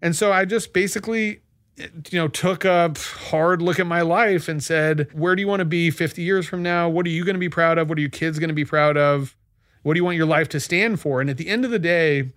And 0.00 0.16
so 0.16 0.32
I 0.32 0.44
just 0.44 0.72
basically 0.72 1.42
you 1.76 2.18
know 2.18 2.28
took 2.28 2.64
a 2.64 2.92
hard 3.30 3.62
look 3.62 3.80
at 3.80 3.86
my 3.86 4.02
life 4.02 4.48
and 4.48 4.62
said, 4.62 5.08
where 5.12 5.34
do 5.34 5.40
you 5.40 5.48
want 5.48 5.60
to 5.60 5.64
be 5.64 5.90
50 5.90 6.22
years 6.22 6.46
from 6.46 6.62
now? 6.62 6.88
What 6.88 7.06
are 7.06 7.10
you 7.10 7.24
going 7.24 7.34
to 7.34 7.40
be 7.40 7.48
proud 7.48 7.78
of? 7.78 7.88
What 7.88 7.98
are 7.98 8.00
your 8.02 8.10
kids 8.10 8.38
going 8.38 8.48
to 8.48 8.54
be 8.54 8.64
proud 8.64 8.96
of? 8.96 9.36
What 9.82 9.94
do 9.94 9.98
you 9.98 10.04
want 10.04 10.16
your 10.16 10.26
life 10.26 10.48
to 10.50 10.60
stand 10.60 11.00
for? 11.00 11.20
And 11.20 11.30
at 11.30 11.38
the 11.38 11.48
end 11.48 11.64
of 11.64 11.70
the 11.70 11.78
day, 11.78 12.32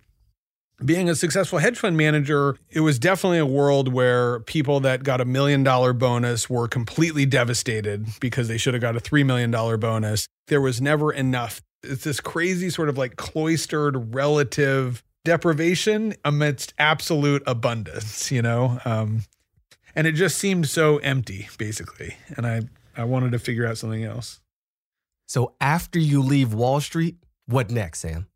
being 0.84 1.08
a 1.08 1.14
successful 1.14 1.58
hedge 1.58 1.78
fund 1.78 1.96
manager, 1.96 2.56
it 2.68 2.80
was 2.80 2.98
definitely 2.98 3.38
a 3.38 3.46
world 3.46 3.92
where 3.92 4.40
people 4.40 4.80
that 4.80 5.02
got 5.02 5.20
a 5.20 5.24
million 5.24 5.62
dollar 5.62 5.92
bonus 5.92 6.50
were 6.50 6.68
completely 6.68 7.24
devastated 7.24 8.06
because 8.20 8.48
they 8.48 8.58
should 8.58 8.74
have 8.74 8.80
got 8.80 8.96
a 8.96 9.00
$3 9.00 9.24
million 9.24 9.50
bonus. 9.50 10.28
There 10.48 10.60
was 10.60 10.80
never 10.80 11.12
enough. 11.12 11.62
It's 11.82 12.04
this 12.04 12.20
crazy 12.20 12.68
sort 12.68 12.88
of 12.88 12.98
like 12.98 13.16
cloistered 13.16 14.14
relative 14.14 15.02
deprivation 15.24 16.14
amidst 16.24 16.74
absolute 16.78 17.42
abundance, 17.46 18.30
you 18.30 18.42
know? 18.42 18.78
Um, 18.84 19.22
and 19.94 20.06
it 20.06 20.12
just 20.12 20.36
seemed 20.36 20.68
so 20.68 20.98
empty, 20.98 21.48
basically. 21.56 22.16
And 22.36 22.46
I, 22.46 22.62
I 22.96 23.04
wanted 23.04 23.32
to 23.32 23.38
figure 23.38 23.66
out 23.66 23.78
something 23.78 24.04
else. 24.04 24.40
So 25.26 25.54
after 25.60 25.98
you 25.98 26.22
leave 26.22 26.52
Wall 26.52 26.80
Street, 26.80 27.16
what 27.46 27.70
next, 27.70 28.00
Sam? 28.00 28.26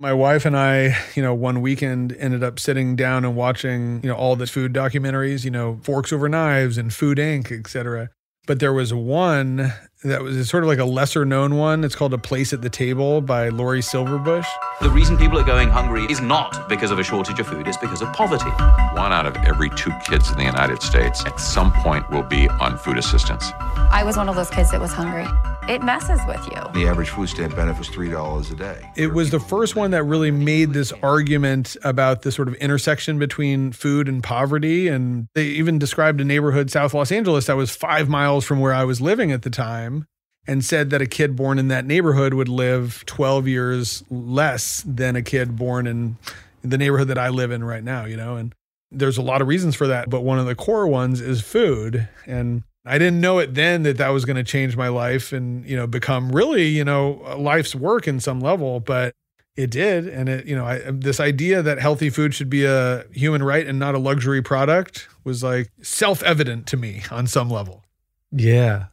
My 0.00 0.12
wife 0.12 0.44
and 0.44 0.56
I, 0.56 0.96
you 1.14 1.22
know, 1.22 1.34
one 1.34 1.60
weekend 1.60 2.16
ended 2.18 2.42
up 2.42 2.58
sitting 2.58 2.96
down 2.96 3.24
and 3.24 3.36
watching, 3.36 4.00
you 4.02 4.08
know, 4.08 4.16
all 4.16 4.34
the 4.34 4.46
food 4.46 4.72
documentaries, 4.72 5.44
you 5.44 5.52
know, 5.52 5.78
Forks 5.82 6.12
Over 6.12 6.28
Knives 6.28 6.76
and 6.76 6.92
Food 6.92 7.18
Inc., 7.18 7.52
et 7.52 7.68
cetera. 7.68 8.10
But 8.46 8.58
there 8.58 8.72
was 8.72 8.92
one 8.92 9.72
that 10.02 10.22
was 10.22 10.50
sort 10.50 10.64
of 10.64 10.68
like 10.68 10.80
a 10.80 10.84
lesser 10.84 11.24
known 11.24 11.56
one. 11.56 11.84
It's 11.84 11.94
called 11.94 12.12
A 12.12 12.18
Place 12.18 12.52
at 12.52 12.60
the 12.60 12.68
Table 12.68 13.20
by 13.20 13.48
Lori 13.48 13.80
Silverbush. 13.80 14.46
The 14.82 14.90
reason 14.90 15.16
people 15.16 15.38
are 15.38 15.44
going 15.44 15.70
hungry 15.70 16.04
is 16.10 16.20
not 16.20 16.68
because 16.68 16.90
of 16.90 16.98
a 16.98 17.04
shortage 17.04 17.38
of 17.38 17.46
food, 17.46 17.66
it's 17.68 17.78
because 17.78 18.02
of 18.02 18.12
poverty. 18.12 18.50
One 18.98 19.12
out 19.12 19.26
of 19.26 19.36
every 19.46 19.70
two 19.70 19.92
kids 20.06 20.28
in 20.28 20.36
the 20.36 20.44
United 20.44 20.82
States 20.82 21.24
at 21.24 21.38
some 21.40 21.72
point 21.72 22.10
will 22.10 22.24
be 22.24 22.48
on 22.48 22.76
food 22.78 22.98
assistance. 22.98 23.52
I 23.56 24.02
was 24.04 24.16
one 24.16 24.28
of 24.28 24.34
those 24.34 24.50
kids 24.50 24.72
that 24.72 24.80
was 24.80 24.92
hungry. 24.92 25.26
It 25.66 25.82
messes 25.82 26.20
with 26.26 26.44
you. 26.52 26.60
The 26.74 26.86
average 26.86 27.08
food 27.08 27.30
stamp 27.30 27.56
benefit 27.56 27.78
was 27.78 27.88
$3 27.88 28.52
a 28.52 28.54
day. 28.54 28.90
It 28.96 29.14
was 29.14 29.30
the 29.30 29.40
first 29.40 29.76
one 29.76 29.92
that 29.92 30.04
really 30.04 30.30
made 30.30 30.74
this 30.74 30.92
argument 31.02 31.74
about 31.82 32.20
the 32.20 32.30
sort 32.30 32.48
of 32.48 32.54
intersection 32.56 33.18
between 33.18 33.72
food 33.72 34.06
and 34.06 34.22
poverty. 34.22 34.88
And 34.88 35.26
they 35.34 35.46
even 35.46 35.78
described 35.78 36.20
a 36.20 36.24
neighborhood, 36.24 36.70
South 36.70 36.92
Los 36.92 37.10
Angeles, 37.10 37.46
that 37.46 37.56
was 37.56 37.74
five 37.74 38.10
miles 38.10 38.44
from 38.44 38.60
where 38.60 38.74
I 38.74 38.84
was 38.84 39.00
living 39.00 39.32
at 39.32 39.40
the 39.40 39.48
time 39.48 40.06
and 40.46 40.62
said 40.62 40.90
that 40.90 41.00
a 41.00 41.06
kid 41.06 41.34
born 41.34 41.58
in 41.58 41.68
that 41.68 41.86
neighborhood 41.86 42.34
would 42.34 42.50
live 42.50 43.02
12 43.06 43.48
years 43.48 44.04
less 44.10 44.84
than 44.86 45.16
a 45.16 45.22
kid 45.22 45.56
born 45.56 45.86
in 45.86 46.18
the 46.60 46.76
neighborhood 46.76 47.08
that 47.08 47.18
I 47.18 47.30
live 47.30 47.50
in 47.50 47.64
right 47.64 47.82
now, 47.82 48.04
you 48.04 48.18
know? 48.18 48.36
And 48.36 48.54
there's 48.90 49.16
a 49.16 49.22
lot 49.22 49.40
of 49.40 49.48
reasons 49.48 49.74
for 49.74 49.86
that, 49.86 50.10
but 50.10 50.20
one 50.20 50.38
of 50.38 50.44
the 50.44 50.54
core 50.54 50.86
ones 50.86 51.22
is 51.22 51.40
food. 51.40 52.06
And 52.26 52.64
I 52.84 52.98
didn't 52.98 53.20
know 53.20 53.38
it 53.38 53.54
then 53.54 53.82
that 53.84 53.96
that 53.96 54.10
was 54.10 54.24
going 54.24 54.36
to 54.36 54.44
change 54.44 54.76
my 54.76 54.88
life 54.88 55.32
and, 55.32 55.66
you 55.66 55.76
know, 55.76 55.86
become 55.86 56.30
really, 56.30 56.66
you 56.66 56.84
know, 56.84 57.22
life's 57.38 57.74
work 57.74 58.06
in 58.06 58.20
some 58.20 58.40
level, 58.40 58.80
but 58.80 59.14
it 59.56 59.70
did. 59.70 60.06
And 60.06 60.28
it, 60.28 60.46
you 60.46 60.54
know, 60.54 60.66
I, 60.66 60.80
this 60.90 61.18
idea 61.18 61.62
that 61.62 61.78
healthy 61.78 62.10
food 62.10 62.34
should 62.34 62.50
be 62.50 62.64
a 62.64 63.04
human 63.12 63.42
right 63.42 63.66
and 63.66 63.78
not 63.78 63.94
a 63.94 63.98
luxury 63.98 64.42
product 64.42 65.08
was 65.24 65.42
like 65.42 65.70
self 65.80 66.22
evident 66.22 66.66
to 66.68 66.76
me 66.76 67.02
on 67.10 67.26
some 67.26 67.48
level. 67.48 67.84
Yeah. 68.30 68.86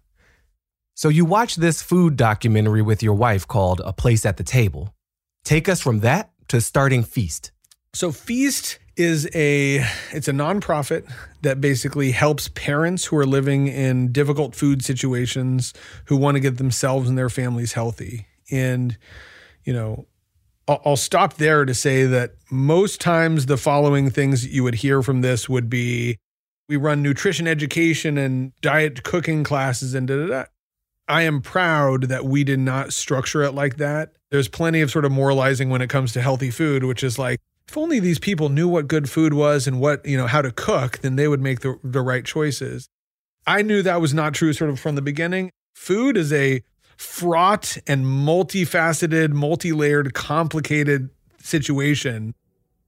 So 0.94 1.10
you 1.10 1.26
watch 1.26 1.56
this 1.56 1.82
food 1.82 2.16
documentary 2.16 2.82
with 2.82 3.02
your 3.02 3.16
wife 3.16 3.48
called 3.48 3.82
A 3.84 3.92
Place 3.92 4.26
at 4.26 4.38
the 4.38 4.44
Table. 4.44 4.94
Take 5.44 5.68
us 5.68 5.82
from 5.82 6.02
that 6.02 6.32
to 6.50 6.62
starting 6.62 7.04
Feast. 7.04 7.52
So 7.94 8.12
Feast 8.12 8.78
is 9.02 9.30
a 9.34 9.86
it's 10.12 10.28
a 10.28 10.32
nonprofit 10.32 11.12
that 11.42 11.60
basically 11.60 12.12
helps 12.12 12.48
parents 12.50 13.06
who 13.06 13.18
are 13.18 13.26
living 13.26 13.68
in 13.68 14.12
difficult 14.12 14.56
food 14.56 14.84
situations 14.84 15.74
who 16.06 16.16
want 16.16 16.36
to 16.36 16.40
get 16.40 16.58
themselves 16.58 17.10
and 17.10 17.18
their 17.18 17.30
families 17.30 17.74
healthy. 17.74 18.28
And 18.52 18.98
you 19.64 19.74
know, 19.74 20.06
I'll, 20.68 20.96
stop 20.96 21.36
there 21.36 21.66
to 21.66 21.74
say 21.74 22.06
that 22.06 22.36
most 22.50 23.02
times 23.02 23.46
the 23.46 23.58
following 23.58 24.10
things 24.10 24.46
you 24.46 24.64
would 24.64 24.76
hear 24.76 25.02
from 25.02 25.22
this 25.22 25.50
would 25.50 25.70
be 25.70 26.18
we 26.70 26.78
run 26.78 27.02
nutrition 27.02 27.48
education 27.48 28.18
and 28.18 28.54
diet 28.62 29.04
cooking 29.04 29.44
classes 29.44 29.94
and 29.94 30.08
da 30.08 30.16
da 30.16 30.28
da. 30.28 30.44
I 31.08 31.24
am 31.24 31.42
proud 31.42 32.04
that 32.04 32.26
we 32.26 32.44
did 32.44 32.60
not 32.60 32.94
structure 32.94 33.44
it 33.44 33.52
like 33.52 33.78
that. 33.78 34.14
There's 34.30 34.48
plenty 34.48 34.80
of 34.82 34.90
sort 34.90 35.04
of 35.04 35.12
moralizing 35.12 35.70
when 35.70 35.82
it 35.82 35.90
comes 35.90 36.14
to 36.14 36.22
healthy 36.22 36.52
food, 36.52 36.86
which 36.86 37.04
is 37.04 37.20
like, 37.20 37.40
if 37.72 37.78
only 37.78 38.02
these 38.02 38.20
people 38.20 38.50
knew 38.50 38.68
what 38.68 38.90
good 38.90 39.10
food 39.10 39.34
was 39.34 39.66
and 39.66 39.80
what, 39.80 40.06
you 40.06 40.18
know, 40.18 40.28
how 40.28 40.42
to 40.42 40.52
cook, 40.52 40.98
then 40.98 41.16
they 41.16 41.26
would 41.26 41.40
make 41.40 41.62
the, 41.62 41.80
the 41.86 42.02
right 42.02 42.26
choices. 42.26 42.90
I 43.48 43.62
knew 43.62 43.82
that 43.82 44.02
was 44.02 44.14
not 44.14 44.34
true 44.34 44.52
sort 44.52 44.70
of 44.70 44.78
from 44.78 44.96
the 44.96 45.02
beginning. 45.02 45.52
Food 45.74 46.18
is 46.18 46.34
a 46.34 46.64
fraught 46.98 47.78
and 47.88 48.06
multifaceted, 48.06 49.30
multi 49.32 49.72
layered, 49.72 50.14
complicated 50.14 51.12
situation 51.40 52.36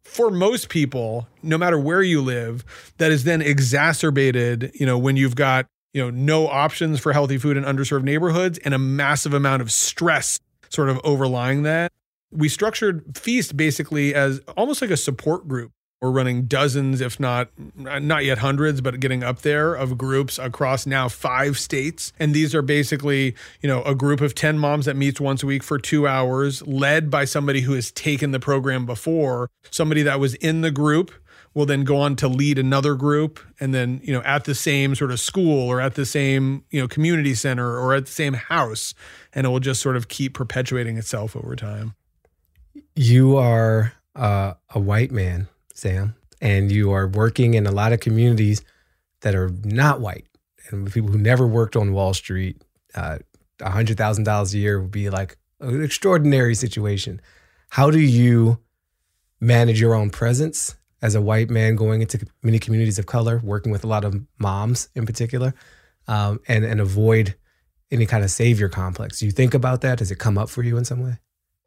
for 0.04 0.30
most 0.30 0.67
people, 0.67 1.30
no 1.41 1.58
matter 1.58 1.80
where 1.80 2.02
you 2.02 2.22
live, 2.22 2.65
that 2.98 3.10
is 3.10 3.24
then 3.24 3.41
exacerbated, 3.41 4.69
you 4.74 4.86
know, 4.86 4.98
when 4.98 5.15
you've 5.15 5.38
got 5.38 5.65
you 5.93 6.02
know, 6.02 6.10
no 6.10 6.48
options 6.50 7.00
for 7.00 7.13
healthy 7.13 7.38
food 7.38 7.56
in 7.56 7.63
underserved 7.63 8.04
neighborhoods 8.04 8.58
and 8.60 8.74
a 8.74 8.80
massive 8.80 9.34
amount 9.34 9.62
of 9.62 9.72
stress 9.72 10.41
sort 10.69 10.89
of 10.89 11.00
overlying 11.06 11.63
that. 11.63 11.93
We 12.34 12.50
structured 12.50 13.17
Feast 13.17 13.56
basically 13.56 14.13
as 14.13 14.39
almost 14.58 14.82
like 14.82 14.91
a 14.91 14.98
support 14.98 15.48
group. 15.48 15.72
We're 16.02 16.12
running 16.12 16.48
dozens, 16.48 17.00
if 17.00 17.17
not 17.17 17.48
not 17.78 18.26
yet 18.26 18.39
hundreds, 18.39 18.82
but 18.82 19.00
getting 19.00 19.24
up 19.24 19.39
there 19.39 19.74
of 19.74 19.98
groups 19.98 20.38
across 20.38 20.86
now 20.86 21.08
five 21.08 21.58
states. 21.58 22.12
And 22.19 22.34
these 22.34 22.54
are 22.54 22.62
basically, 22.62 23.36
you 23.62 23.69
know, 23.69 23.82
a 23.84 23.96
group 23.96 24.19
of 24.19 24.36
10 24.36 24.60
moms 24.60 24.86
that 24.86 24.98
meets 24.98 25.22
once 25.22 25.43
a 25.43 25.46
week 25.46 25.63
for 25.63 25.80
two 25.80 26.06
hours, 26.06 26.62
led 26.67 27.10
by 27.10 27.24
somebody 27.24 27.62
who 27.62 27.72
has 27.72 27.89
taken 27.89 28.32
the 28.32 28.39
program 28.41 28.86
before, 28.86 29.50
somebody 29.72 30.02
that 30.02 30.19
was 30.19 30.34
in 30.36 30.60
the 30.60 30.72
group 30.72 31.13
will 31.54 31.65
then 31.65 31.84
go 31.84 31.98
on 31.98 32.15
to 32.17 32.28
lead 32.28 32.58
another 32.58 32.96
group 32.96 33.39
and 33.60 33.74
then, 33.74 34.02
you 34.04 34.12
know, 34.13 34.24
at 34.24 34.43
the 34.43 34.56
same 34.56 34.96
sort 34.96 35.12
of 35.12 35.19
school 35.19 35.69
or 35.69 35.80
at 35.80 35.96
the 35.96 36.06
same, 36.06 36.65
you 36.69 36.82
know, 36.82 36.88
community 36.88 37.34
center 37.34 37.80
or 37.80 37.93
at 37.93 38.08
the 38.08 38.12
same 38.12 38.34
house. 38.34 38.93
And 39.34 39.46
it 39.46 39.50
will 39.50 39.60
just 39.60 39.82
sort 39.82 39.96
of 39.96 40.08
keep 40.08 40.34
perpetuating 40.34 40.98
itself 40.98 41.36
over 41.36 41.56
time. 41.56 41.93
You 42.95 43.38
are 43.38 43.93
uh, 44.15 44.53
a 44.69 44.79
white 44.79 45.12
man, 45.12 45.47
Sam, 45.73 46.15
and 46.41 46.71
you 46.71 46.91
are 46.91 47.08
working 47.08 47.56
in 47.56 47.65
a 47.65 47.71
lot 47.71 47.91
of 47.91 47.99
communities 47.99 48.62
that 49.21 49.34
are 49.34 49.49
not 49.63 49.99
white 49.99 50.27
and 50.69 50.91
people 50.91 51.10
who 51.10 51.17
never 51.17 51.47
worked 51.47 51.75
on 51.75 51.93
Wall 51.93 52.13
Street. 52.13 52.62
Uh, 52.93 53.17
$100,000 53.60 54.53
a 54.53 54.58
year 54.58 54.82
would 54.82 54.91
be 54.91 55.10
like 55.10 55.38
an 55.60 55.84
extraordinary 55.84 56.53
situation. 56.53 57.21
How 57.69 57.89
do 57.89 57.99
you 57.99 58.60
manage 59.39 59.79
your 59.82 59.95
own 59.95 60.10
presence 60.10 60.75
as 61.01 61.15
a 61.15 61.21
white 61.21 61.49
man 61.49 61.75
going 61.75 62.01
into 62.01 62.25
many 62.43 62.60
communities 62.60 62.99
of 62.99 63.06
color, 63.06 63.41
working 63.43 63.71
with 63.71 63.84
a 63.84 63.88
lot 63.88 64.06
of 64.06 64.15
moms 64.38 64.89
in 64.95 65.06
particular, 65.06 65.53
um, 66.08 66.39
and 66.47 66.63
and 66.63 66.79
avoid 66.79 67.36
any 67.91 68.06
kind 68.06 68.23
of 68.23 68.32
savior 68.32 68.69
complex? 68.69 69.19
Do 69.19 69.25
you 69.25 69.32
think 69.32 69.53
about 69.53 69.82
that? 69.82 69.97
Does 69.97 70.12
it 70.12 70.19
come 70.19 70.38
up 70.38 70.49
for 70.49 70.63
you 70.63 70.77
in 70.77 70.86
some 70.86 71.01
way? 71.01 71.17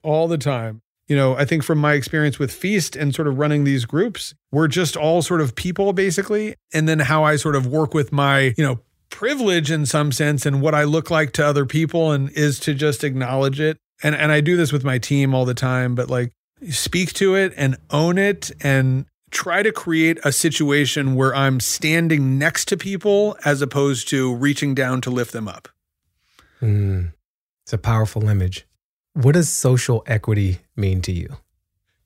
All 0.03 0.29
the 0.29 0.39
time. 0.39 0.83
You 1.09 1.17
know, 1.17 1.37
I 1.37 1.45
think 1.45 1.63
from 1.63 1.79
my 1.79 1.93
experience 1.95 2.39
with 2.39 2.53
Feast 2.53 2.97
and 2.97 3.15
sort 3.15 3.29
of 3.29 3.39
running 3.39 3.65
these 3.65 3.85
groups, 3.85 4.35
we're 4.51 4.69
just 4.69 4.97
all 4.97 5.23
sort 5.23 5.41
of 5.41 5.55
people 5.55 5.93
basically. 5.93 6.57
And 6.73 6.89
then 6.89 6.99
how 6.99 7.23
I 7.23 7.37
sort 7.37 7.55
of 7.55 7.67
work 7.67 7.95
with 7.95 8.13
my, 8.13 8.55
you 8.57 8.65
know, 8.65 8.81
privilege 9.09 9.71
in 9.71 9.87
some 9.87 10.11
sense 10.11 10.45
and 10.47 10.61
what 10.61 10.75
I 10.75 10.85
look 10.85 11.11
like 11.11 11.33
to 11.35 11.47
other 11.47 11.65
people 11.65 12.11
and 12.11 12.31
is 12.31 12.59
to 12.61 12.75
just 12.75 13.05
acknowledge 13.05 13.61
it. 13.61 13.79
And 14.03 14.15
and 14.15 14.33
I 14.33 14.41
do 14.41 14.57
this 14.57 14.73
with 14.73 14.85
my 14.85 14.99
team 14.99 15.35
all 15.35 15.45
the 15.45 15.55
time, 15.55 15.95
but 15.95 16.11
like 16.11 16.33
speak 16.71 17.13
to 17.15 17.35
it 17.35 17.53
and 17.57 17.77
own 17.91 18.19
it 18.19 18.51
and 18.61 19.07
try 19.31 19.63
to 19.63 19.73
create 19.73 20.19
a 20.25 20.33
situation 20.33 21.15
where 21.15 21.35
I'm 21.35 21.61
standing 21.61 22.39
next 22.39 22.67
to 22.69 22.77
people 22.77 23.37
as 23.45 23.63
opposed 23.63 24.09
to 24.09 24.35
reaching 24.35 24.75
down 24.75 25.01
to 25.03 25.11
lift 25.11 25.33
them 25.33 25.49
up. 25.49 25.69
Mm, 26.61 27.13
it's 27.65 27.73
a 27.73 27.79
powerful 27.79 28.29
image. 28.29 28.67
What 29.17 29.33
does 29.33 29.49
social 29.49 30.05
equity 30.07 30.59
mean 30.77 31.01
to 31.01 31.13
you? 31.13 31.39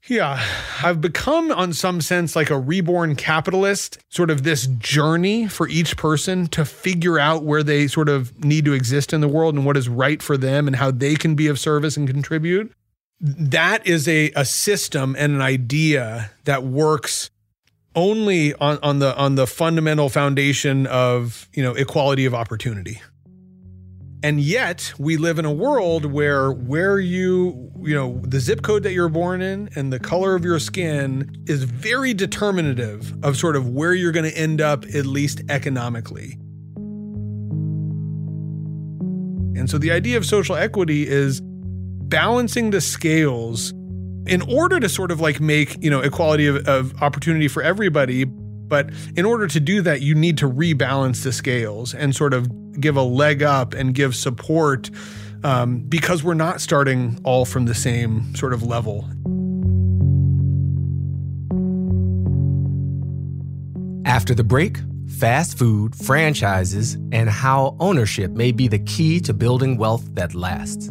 Yeah, 0.06 0.40
I've 0.80 1.00
become, 1.00 1.50
on 1.50 1.72
some 1.72 2.00
sense, 2.00 2.36
like 2.36 2.50
a 2.50 2.58
reborn 2.58 3.16
capitalist, 3.16 3.98
sort 4.10 4.30
of 4.30 4.44
this 4.44 4.68
journey 4.68 5.48
for 5.48 5.66
each 5.66 5.96
person 5.96 6.46
to 6.48 6.64
figure 6.64 7.18
out 7.18 7.42
where 7.42 7.64
they 7.64 7.88
sort 7.88 8.08
of 8.08 8.44
need 8.44 8.64
to 8.66 8.74
exist 8.74 9.12
in 9.12 9.20
the 9.20 9.26
world 9.26 9.56
and 9.56 9.66
what 9.66 9.76
is 9.76 9.88
right 9.88 10.22
for 10.22 10.36
them 10.36 10.68
and 10.68 10.76
how 10.76 10.92
they 10.92 11.16
can 11.16 11.34
be 11.34 11.48
of 11.48 11.58
service 11.58 11.96
and 11.96 12.06
contribute. 12.06 12.72
That 13.20 13.84
is 13.84 14.06
a, 14.06 14.30
a 14.36 14.44
system 14.44 15.16
and 15.18 15.34
an 15.34 15.42
idea 15.42 16.30
that 16.44 16.62
works 16.62 17.30
only 17.96 18.54
on, 18.54 18.78
on 18.84 19.00
the 19.00 19.16
on 19.16 19.34
the 19.34 19.48
fundamental 19.48 20.08
foundation 20.08 20.86
of 20.86 21.48
you 21.54 21.62
know 21.64 21.74
equality 21.74 22.24
of 22.24 22.34
opportunity. 22.34 23.02
And 24.22 24.38
yet, 24.38 24.92
we 24.98 25.16
live 25.16 25.38
in 25.38 25.46
a 25.46 25.52
world 25.52 26.04
where 26.04 26.52
where 26.52 26.98
you, 26.98 27.72
you 27.80 27.94
know, 27.94 28.20
the 28.22 28.38
zip 28.38 28.60
code 28.60 28.82
that 28.82 28.92
you're 28.92 29.08
born 29.08 29.40
in 29.40 29.70
and 29.74 29.90
the 29.90 29.98
color 29.98 30.34
of 30.34 30.44
your 30.44 30.58
skin 30.58 31.42
is 31.46 31.64
very 31.64 32.12
determinative 32.12 33.14
of 33.24 33.38
sort 33.38 33.56
of 33.56 33.68
where 33.68 33.94
you're 33.94 34.12
going 34.12 34.30
to 34.30 34.36
end 34.36 34.60
up 34.60 34.84
at 34.94 35.06
least 35.06 35.40
economically. 35.48 36.36
And 39.58 39.70
so 39.70 39.78
the 39.78 39.90
idea 39.90 40.18
of 40.18 40.26
social 40.26 40.54
equity 40.54 41.08
is 41.08 41.40
balancing 41.42 42.70
the 42.70 42.82
scales 42.82 43.70
in 44.26 44.42
order 44.42 44.80
to 44.80 44.88
sort 44.88 45.10
of 45.10 45.20
like 45.20 45.40
make, 45.40 45.82
you 45.82 45.88
know, 45.88 46.00
equality 46.00 46.46
of, 46.46 46.56
of 46.68 47.02
opportunity 47.02 47.48
for 47.48 47.62
everybody, 47.62 48.26
but 48.70 48.88
in 49.16 49.26
order 49.26 49.46
to 49.48 49.60
do 49.60 49.82
that, 49.82 50.00
you 50.00 50.14
need 50.14 50.38
to 50.38 50.48
rebalance 50.48 51.22
the 51.24 51.32
scales 51.32 51.92
and 51.92 52.16
sort 52.16 52.32
of 52.32 52.80
give 52.80 52.96
a 52.96 53.02
leg 53.02 53.42
up 53.42 53.74
and 53.74 53.94
give 53.94 54.16
support 54.16 54.90
um, 55.42 55.80
because 55.80 56.22
we're 56.22 56.34
not 56.34 56.60
starting 56.60 57.18
all 57.24 57.44
from 57.44 57.66
the 57.66 57.74
same 57.74 58.34
sort 58.34 58.54
of 58.54 58.62
level. 58.62 59.04
After 64.06 64.34
the 64.34 64.44
break, 64.44 64.78
fast 65.18 65.58
food, 65.58 65.94
franchises, 65.94 66.94
and 67.12 67.28
how 67.28 67.76
ownership 67.80 68.30
may 68.30 68.52
be 68.52 68.68
the 68.68 68.78
key 68.78 69.20
to 69.20 69.34
building 69.34 69.76
wealth 69.76 70.14
that 70.14 70.34
lasts. 70.34 70.90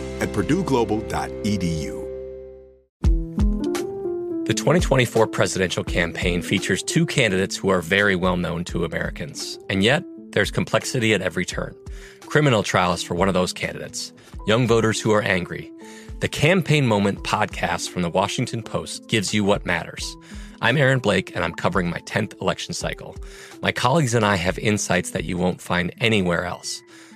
at 0.21 0.29
purdueglobal.edu. 0.29 2.01
The 4.45 4.53
2024 4.55 5.27
presidential 5.27 5.83
campaign 5.83 6.41
features 6.41 6.83
two 6.83 7.05
candidates 7.05 7.55
who 7.55 7.69
are 7.69 7.81
very 7.81 8.15
well 8.15 8.37
known 8.37 8.63
to 8.65 8.83
Americans. 8.85 9.57
And 9.69 9.83
yet, 9.83 10.03
there's 10.31 10.51
complexity 10.51 11.13
at 11.13 11.21
every 11.21 11.45
turn. 11.45 11.75
Criminal 12.21 12.63
trials 12.63 13.03
for 13.03 13.15
one 13.15 13.27
of 13.27 13.33
those 13.33 13.53
candidates, 13.53 14.13
young 14.47 14.67
voters 14.67 14.99
who 14.99 15.11
are 15.11 15.21
angry. 15.21 15.71
The 16.19 16.27
Campaign 16.27 16.85
Moment 16.85 17.23
podcast 17.23 17.89
from 17.89 18.01
the 18.01 18.09
Washington 18.09 18.61
Post 18.61 19.07
gives 19.07 19.33
you 19.33 19.43
what 19.43 19.65
matters. 19.65 20.15
I'm 20.61 20.77
Aaron 20.77 20.99
Blake, 20.99 21.35
and 21.35 21.43
I'm 21.43 21.53
covering 21.53 21.89
my 21.89 21.99
10th 21.99 22.39
election 22.41 22.73
cycle. 22.73 23.15
My 23.61 23.71
colleagues 23.71 24.13
and 24.13 24.25
I 24.25 24.35
have 24.35 24.59
insights 24.59 25.11
that 25.11 25.23
you 25.23 25.37
won't 25.37 25.61
find 25.61 25.93
anywhere 25.99 26.45
else. 26.45 26.81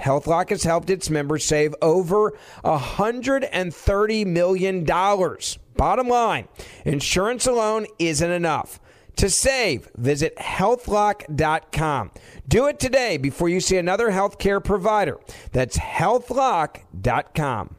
HealthLock 0.00 0.50
has 0.50 0.64
helped 0.64 0.90
its 0.90 1.10
members 1.10 1.44
save 1.44 1.74
over 1.82 2.32
$130 2.64 4.26
million. 4.26 4.84
Bottom 5.76 6.08
line, 6.08 6.48
insurance 6.84 7.46
alone 7.46 7.86
isn't 7.98 8.30
enough. 8.30 8.80
To 9.16 9.28
save, 9.28 9.90
visit 9.96 10.36
healthlock.com. 10.36 12.10
Do 12.48 12.68
it 12.68 12.78
today 12.78 13.18
before 13.18 13.48
you 13.48 13.60
see 13.60 13.76
another 13.76 14.10
healthcare 14.10 14.64
provider. 14.64 15.18
That's 15.52 15.76
healthlock.com. 15.76 17.76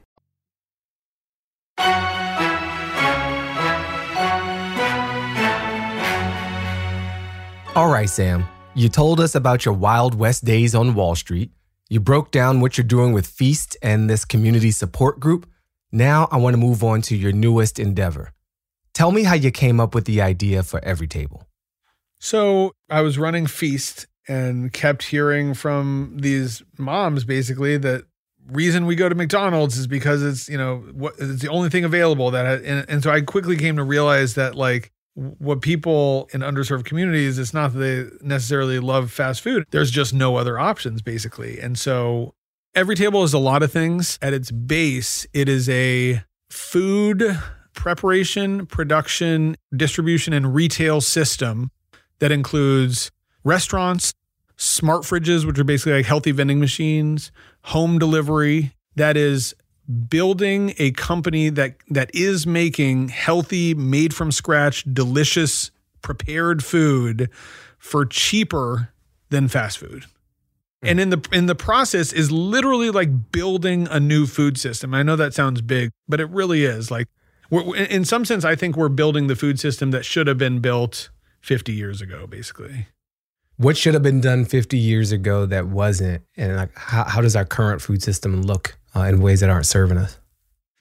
All 7.74 7.90
right, 7.90 8.10
Sam. 8.10 8.46
You 8.76 8.90
told 8.90 9.20
us 9.20 9.34
about 9.34 9.66
your 9.66 9.74
Wild 9.74 10.16
West 10.16 10.46
days 10.46 10.76
on 10.76 10.94
Wall 10.94 11.16
Street. 11.16 11.52
You 11.92 12.00
broke 12.00 12.32
down 12.32 12.62
what 12.62 12.78
you're 12.78 12.88
doing 12.88 13.12
with 13.12 13.28
Feast 13.28 13.76
and 13.82 14.10
this 14.10 14.24
community 14.24 14.72
support 14.72 15.20
group. 15.20 15.46
Now 15.92 16.30
I 16.32 16.38
want 16.38 16.54
to 16.54 16.58
move 16.58 16.86
on 16.86 17.02
to 17.02 17.18
your 17.18 17.34
newest 17.34 17.80
endeavor. 17.80 18.32
Tell 18.94 19.12
me 19.12 19.24
how 19.24 19.34
you 19.34 19.52
came 19.52 19.82
up 19.82 19.94
with 19.94 20.06
the 20.06 20.22
idea 20.22 20.64
for 20.64 20.80
Everytable. 20.80 21.48
So 22.18 22.72
I 22.90 23.02
was 23.02 23.18
running 23.18 23.46
Feast 23.46 24.08
and 24.26 24.72
kept 24.72 25.04
hearing 25.04 25.54
from 25.54 26.16
these 26.22 26.64
moms 26.78 27.26
basically 27.26 27.76
that 27.80 28.06
reason 28.48 28.86
we 28.86 28.96
go 28.96 29.10
to 29.10 29.16
McDonald's 29.16 29.78
is 29.78 29.86
because 29.86 30.24
it's 30.24 30.48
you 30.48 30.58
know 30.58 30.78
what 30.94 31.16
it's 31.20 31.42
the 31.42 31.50
only 31.50 31.70
thing 31.70 31.84
available 31.84 32.32
that 32.32 32.64
and, 32.64 32.86
and 32.88 33.04
so 33.04 33.12
I 33.12 33.20
quickly 33.20 33.58
came 33.58 33.76
to 33.76 33.84
realize 33.84 34.36
that 34.36 34.56
like 34.56 34.94
what 35.16 35.62
people 35.62 36.30
in 36.34 36.42
underserved 36.42 36.86
communities 36.86 37.38
it's 37.38 37.54
not 37.54 37.74
that 37.74 37.80
they 37.80 38.26
necessarily 38.26 38.80
love 38.80 39.12
fast 39.12 39.42
food. 39.42 39.66
There's 39.72 39.92
just 39.92 40.14
no 40.14 40.38
other 40.38 40.58
options 40.58 41.02
basically. 41.02 41.60
And 41.60 41.78
so 41.78 42.34
Everytable 42.74 43.26
is 43.26 43.34
a 43.34 43.40
lot 43.40 43.64
of 43.64 43.72
things. 43.72 44.18
At 44.22 44.34
its 44.34 44.50
base 44.52 45.28
it 45.34 45.50
is 45.50 45.68
a 45.68 46.24
food 46.50 47.38
preparation 47.74 48.66
production 48.66 49.56
distribution 49.76 50.34
and 50.34 50.54
retail 50.54 51.02
system 51.02 51.72
that 52.20 52.32
includes 52.32 53.12
restaurants 53.44 54.14
smart 54.58 55.02
fridges 55.04 55.46
which 55.46 55.58
are 55.58 55.64
basically 55.64 55.94
like 55.94 56.06
healthy 56.06 56.32
vending 56.32 56.60
machines 56.60 57.32
home 57.66 58.00
delivery. 58.00 58.74
That 58.96 59.18
is 59.18 59.54
building 60.10 60.74
a 60.78 60.92
company 60.92 61.50
that 61.50 61.76
that 61.90 62.12
is 62.14 62.46
making 62.48 63.10
healthy, 63.10 63.74
made 63.74 64.14
from 64.14 64.32
scratch, 64.32 64.84
delicious, 64.92 65.72
prepared 66.02 66.64
food 66.64 67.30
for 67.78 68.06
cheaper 68.06 68.94
than 69.30 69.48
fast 69.48 69.78
food. 69.78 70.06
Hmm. 70.82 70.90
And 70.90 71.00
in 71.00 71.10
the 71.10 71.30
in 71.32 71.46
the 71.48 71.56
process 71.56 72.14
is 72.14 72.32
literally 72.32 72.90
like 72.90 73.32
building 73.32 73.88
a 73.90 74.00
new 74.00 74.26
food 74.26 74.60
system. 74.60 74.94
I 74.94 75.04
know 75.04 75.16
that 75.16 75.34
sounds 75.34 75.62
big, 75.62 75.92
but 76.08 76.20
it 76.20 76.30
really 76.30 76.64
is. 76.64 76.92
Like 76.92 77.08
in 77.52 78.06
some 78.06 78.24
sense 78.24 78.46
I 78.46 78.56
think 78.56 78.78
we're 78.78 78.90
building 78.90 79.28
the 79.28 79.36
food 79.36 79.60
system 79.60 79.92
that 79.92 80.06
should 80.06 80.28
have 80.28 80.38
been 80.38 80.60
built 80.60 81.10
50 81.42 81.74
years 81.74 82.02
ago 82.02 82.28
basically. 82.28 82.88
What 83.58 83.78
should 83.78 83.94
have 83.94 84.02
been 84.02 84.22
done 84.22 84.46
50 84.46 84.78
years 84.78 85.12
ago 85.12 85.46
that 85.46 85.68
wasn't 85.68 86.24
and 86.38 86.56
like 86.56 86.76
how, 86.78 87.04
how 87.04 87.22
does 87.22 87.36
our 87.36 87.46
current 87.46 87.82
food 87.82 88.02
system 88.02 88.42
look 88.42 88.78
uh, 88.96 89.02
in 89.02 89.22
ways 89.22 89.40
that 89.40 89.50
aren't 89.50 89.66
serving 89.66 89.98
us. 89.98 90.18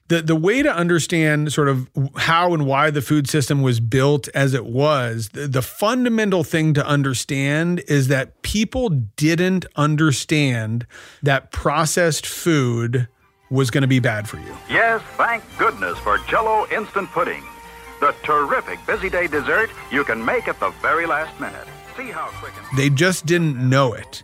The, 0.07 0.21
the 0.21 0.35
way 0.35 0.61
to 0.61 0.69
understand 0.69 1.53
sort 1.53 1.69
of 1.69 1.87
how 2.17 2.53
and 2.53 2.65
why 2.65 2.91
the 2.91 3.01
food 3.01 3.29
system 3.29 3.61
was 3.61 3.79
built 3.79 4.27
as 4.33 4.53
it 4.53 4.65
was, 4.65 5.29
the, 5.29 5.47
the 5.47 5.61
fundamental 5.61 6.43
thing 6.43 6.73
to 6.73 6.85
understand 6.85 7.81
is 7.87 8.09
that 8.09 8.41
people 8.41 8.89
didn't 8.89 9.65
understand 9.77 10.85
that 11.23 11.53
processed 11.53 12.25
food 12.25 13.07
was 13.49 13.71
going 13.71 13.83
to 13.83 13.87
be 13.87 13.99
bad 13.99 14.27
for 14.27 14.37
you. 14.37 14.53
Yes, 14.69 15.01
thank 15.15 15.43
goodness 15.57 15.97
for 15.99 16.17
Jello 16.27 16.67
instant 16.71 17.09
pudding. 17.11 17.43
The 18.01 18.13
terrific 18.23 18.85
busy 18.85 19.09
day 19.09 19.27
dessert 19.27 19.69
you 19.91 20.03
can 20.03 20.23
make 20.23 20.49
at 20.49 20.59
the 20.59 20.71
very 20.81 21.05
last 21.05 21.39
minute. 21.39 21.67
They 22.77 22.89
just 22.89 23.25
didn't 23.25 23.57
know 23.57 23.93
it. 23.93 24.23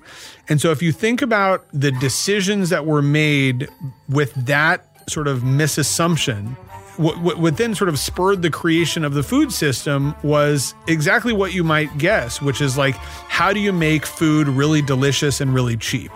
And 0.49 0.61
so 0.61 0.71
if 0.71 0.81
you 0.81 0.91
think 0.91 1.21
about 1.21 1.65
the 1.73 1.91
decisions 1.91 2.69
that 2.69 2.85
were 2.85 3.01
made 3.01 3.67
with 4.09 4.33
that 4.45 4.85
sort 5.09 5.27
of 5.27 5.39
misassumption, 5.39 6.55
what, 6.97 7.19
what, 7.21 7.37
what, 7.37 7.57
then 7.57 7.75
sort 7.75 7.89
of 7.89 7.99
spurred 7.99 8.41
the 8.41 8.49
creation 8.49 9.03
of 9.03 9.13
the 9.13 9.23
food 9.23 9.51
system 9.51 10.15
was 10.23 10.73
exactly 10.87 11.33
what 11.33 11.53
you 11.53 11.63
might 11.63 11.95
guess, 11.97 12.41
which 12.41 12.61
is 12.61 12.77
like, 12.77 12.95
how 12.95 13.53
do 13.53 13.59
you 13.59 13.71
make 13.71 14.05
food 14.05 14.47
really 14.47 14.81
delicious 14.81 15.41
and 15.41 15.53
really 15.53 15.77
cheap? 15.77 16.11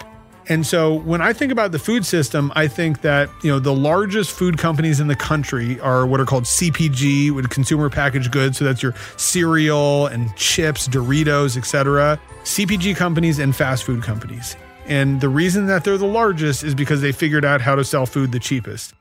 And 0.52 0.68
so 0.68 0.96
when 0.96 1.22
I 1.22 1.32
think 1.32 1.50
about 1.54 1.72
the 1.72 1.80
food 1.80 2.06
system, 2.06 2.52
I 2.58 2.68
think 2.68 3.04
that, 3.04 3.30
you 3.42 3.50
know, 3.50 3.58
the 3.58 3.74
largest 3.74 4.34
food 4.34 4.58
companies 4.58 5.00
in 5.00 5.08
the 5.08 5.16
country 5.16 5.80
are 5.80 6.06
what 6.06 6.20
are 6.20 6.26
called 6.26 6.44
CPG, 6.44 7.32
with 7.32 7.50
consumer 7.50 7.90
packaged 7.90 8.34
goods. 8.34 8.58
So 8.58 8.66
that's 8.66 8.84
your 8.84 8.94
cereal 9.16 10.08
and 10.08 10.36
chips, 10.36 10.90
Doritos, 10.90 11.56
etc. 11.56 12.20
CPG 12.44 12.98
companies 12.98 13.40
and 13.40 13.56
fast 13.56 13.86
food 13.86 14.04
companies. 14.04 14.58
And 14.88 15.22
the 15.22 15.30
reason 15.30 15.68
that 15.68 15.86
they're 15.86 15.98
the 15.98 16.06
largest 16.06 16.66
is 16.66 16.76
because 16.76 17.00
they 17.00 17.14
figured 17.14 17.46
out 17.46 17.62
how 17.62 17.76
to 17.76 17.86
sell 17.86 18.06
food 18.06 18.34
the 18.34 18.40
cheapest. 18.40 18.94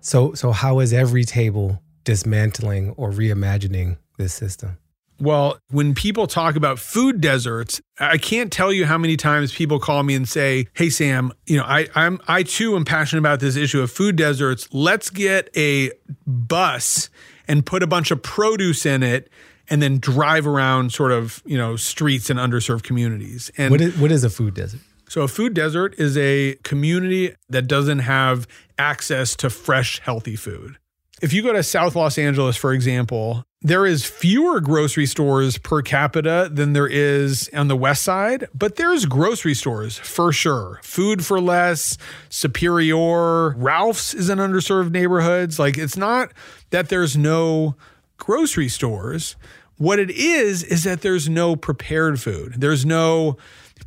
So 0.00 0.32
so 0.32 0.52
how 0.52 0.78
is 0.78 0.94
Everytable 0.94 1.80
dismantling 2.04 2.92
or 2.96 3.10
reimagining 3.10 3.98
this 4.16 4.32
system? 4.32 4.78
Well, 5.20 5.58
when 5.70 5.94
people 5.94 6.26
talk 6.26 6.54
about 6.54 6.78
food 6.78 7.20
deserts, 7.20 7.80
I 7.98 8.18
can't 8.18 8.52
tell 8.52 8.72
you 8.72 8.86
how 8.86 8.98
many 8.98 9.16
times 9.16 9.52
people 9.52 9.80
call 9.80 10.02
me 10.02 10.14
and 10.14 10.28
say, 10.28 10.68
"Hey 10.74 10.90
Sam, 10.90 11.32
you 11.46 11.56
know, 11.56 11.64
I 11.64 11.88
I'm 11.94 12.20
I 12.28 12.44
too 12.44 12.76
am 12.76 12.84
passionate 12.84 13.20
about 13.20 13.40
this 13.40 13.56
issue 13.56 13.80
of 13.80 13.90
food 13.90 14.16
deserts. 14.16 14.68
Let's 14.72 15.10
get 15.10 15.50
a 15.56 15.90
bus 16.26 17.10
and 17.48 17.66
put 17.66 17.82
a 17.82 17.86
bunch 17.86 18.10
of 18.10 18.22
produce 18.22 18.86
in 18.86 19.02
it 19.02 19.30
and 19.68 19.82
then 19.82 19.98
drive 19.98 20.46
around 20.46 20.92
sort 20.92 21.12
of, 21.12 21.42
you 21.44 21.58
know, 21.58 21.74
streets 21.76 22.30
and 22.30 22.38
underserved 22.38 22.84
communities." 22.84 23.50
And 23.58 23.72
what 23.72 23.80
is, 23.80 23.96
what 23.98 24.12
is 24.12 24.22
a 24.22 24.30
food 24.30 24.54
desert? 24.54 24.80
So, 25.08 25.22
a 25.22 25.28
food 25.28 25.54
desert 25.54 25.94
is 25.98 26.16
a 26.16 26.56
community 26.62 27.34
that 27.48 27.66
doesn't 27.66 28.00
have 28.00 28.46
access 28.78 29.34
to 29.36 29.50
fresh, 29.50 30.00
healthy 30.00 30.36
food. 30.36 30.76
If 31.20 31.32
you 31.32 31.42
go 31.42 31.52
to 31.52 31.62
South 31.64 31.96
Los 31.96 32.16
Angeles, 32.16 32.56
for 32.56 32.72
example, 32.72 33.44
there 33.60 33.84
is 33.84 34.04
fewer 34.04 34.60
grocery 34.60 35.06
stores 35.06 35.58
per 35.58 35.82
capita 35.82 36.48
than 36.52 36.74
there 36.74 36.86
is 36.86 37.50
on 37.52 37.66
the 37.66 37.76
west 37.76 38.04
side, 38.04 38.46
but 38.54 38.76
there's 38.76 39.04
grocery 39.04 39.54
stores 39.54 39.98
for 39.98 40.32
sure. 40.32 40.78
Food 40.84 41.24
4 41.24 41.40
Less, 41.40 41.98
Superior, 42.28 43.50
Ralph's 43.56 44.14
is 44.14 44.30
in 44.30 44.38
underserved 44.38 44.92
neighborhoods. 44.92 45.58
Like 45.58 45.76
it's 45.76 45.96
not 45.96 46.32
that 46.70 46.88
there's 46.88 47.16
no 47.16 47.74
grocery 48.16 48.68
stores. 48.68 49.34
What 49.76 49.98
it 49.98 50.10
is 50.10 50.62
is 50.62 50.84
that 50.84 51.02
there's 51.02 51.28
no 51.28 51.56
prepared 51.56 52.20
food. 52.20 52.60
There's 52.60 52.86
no 52.86 53.36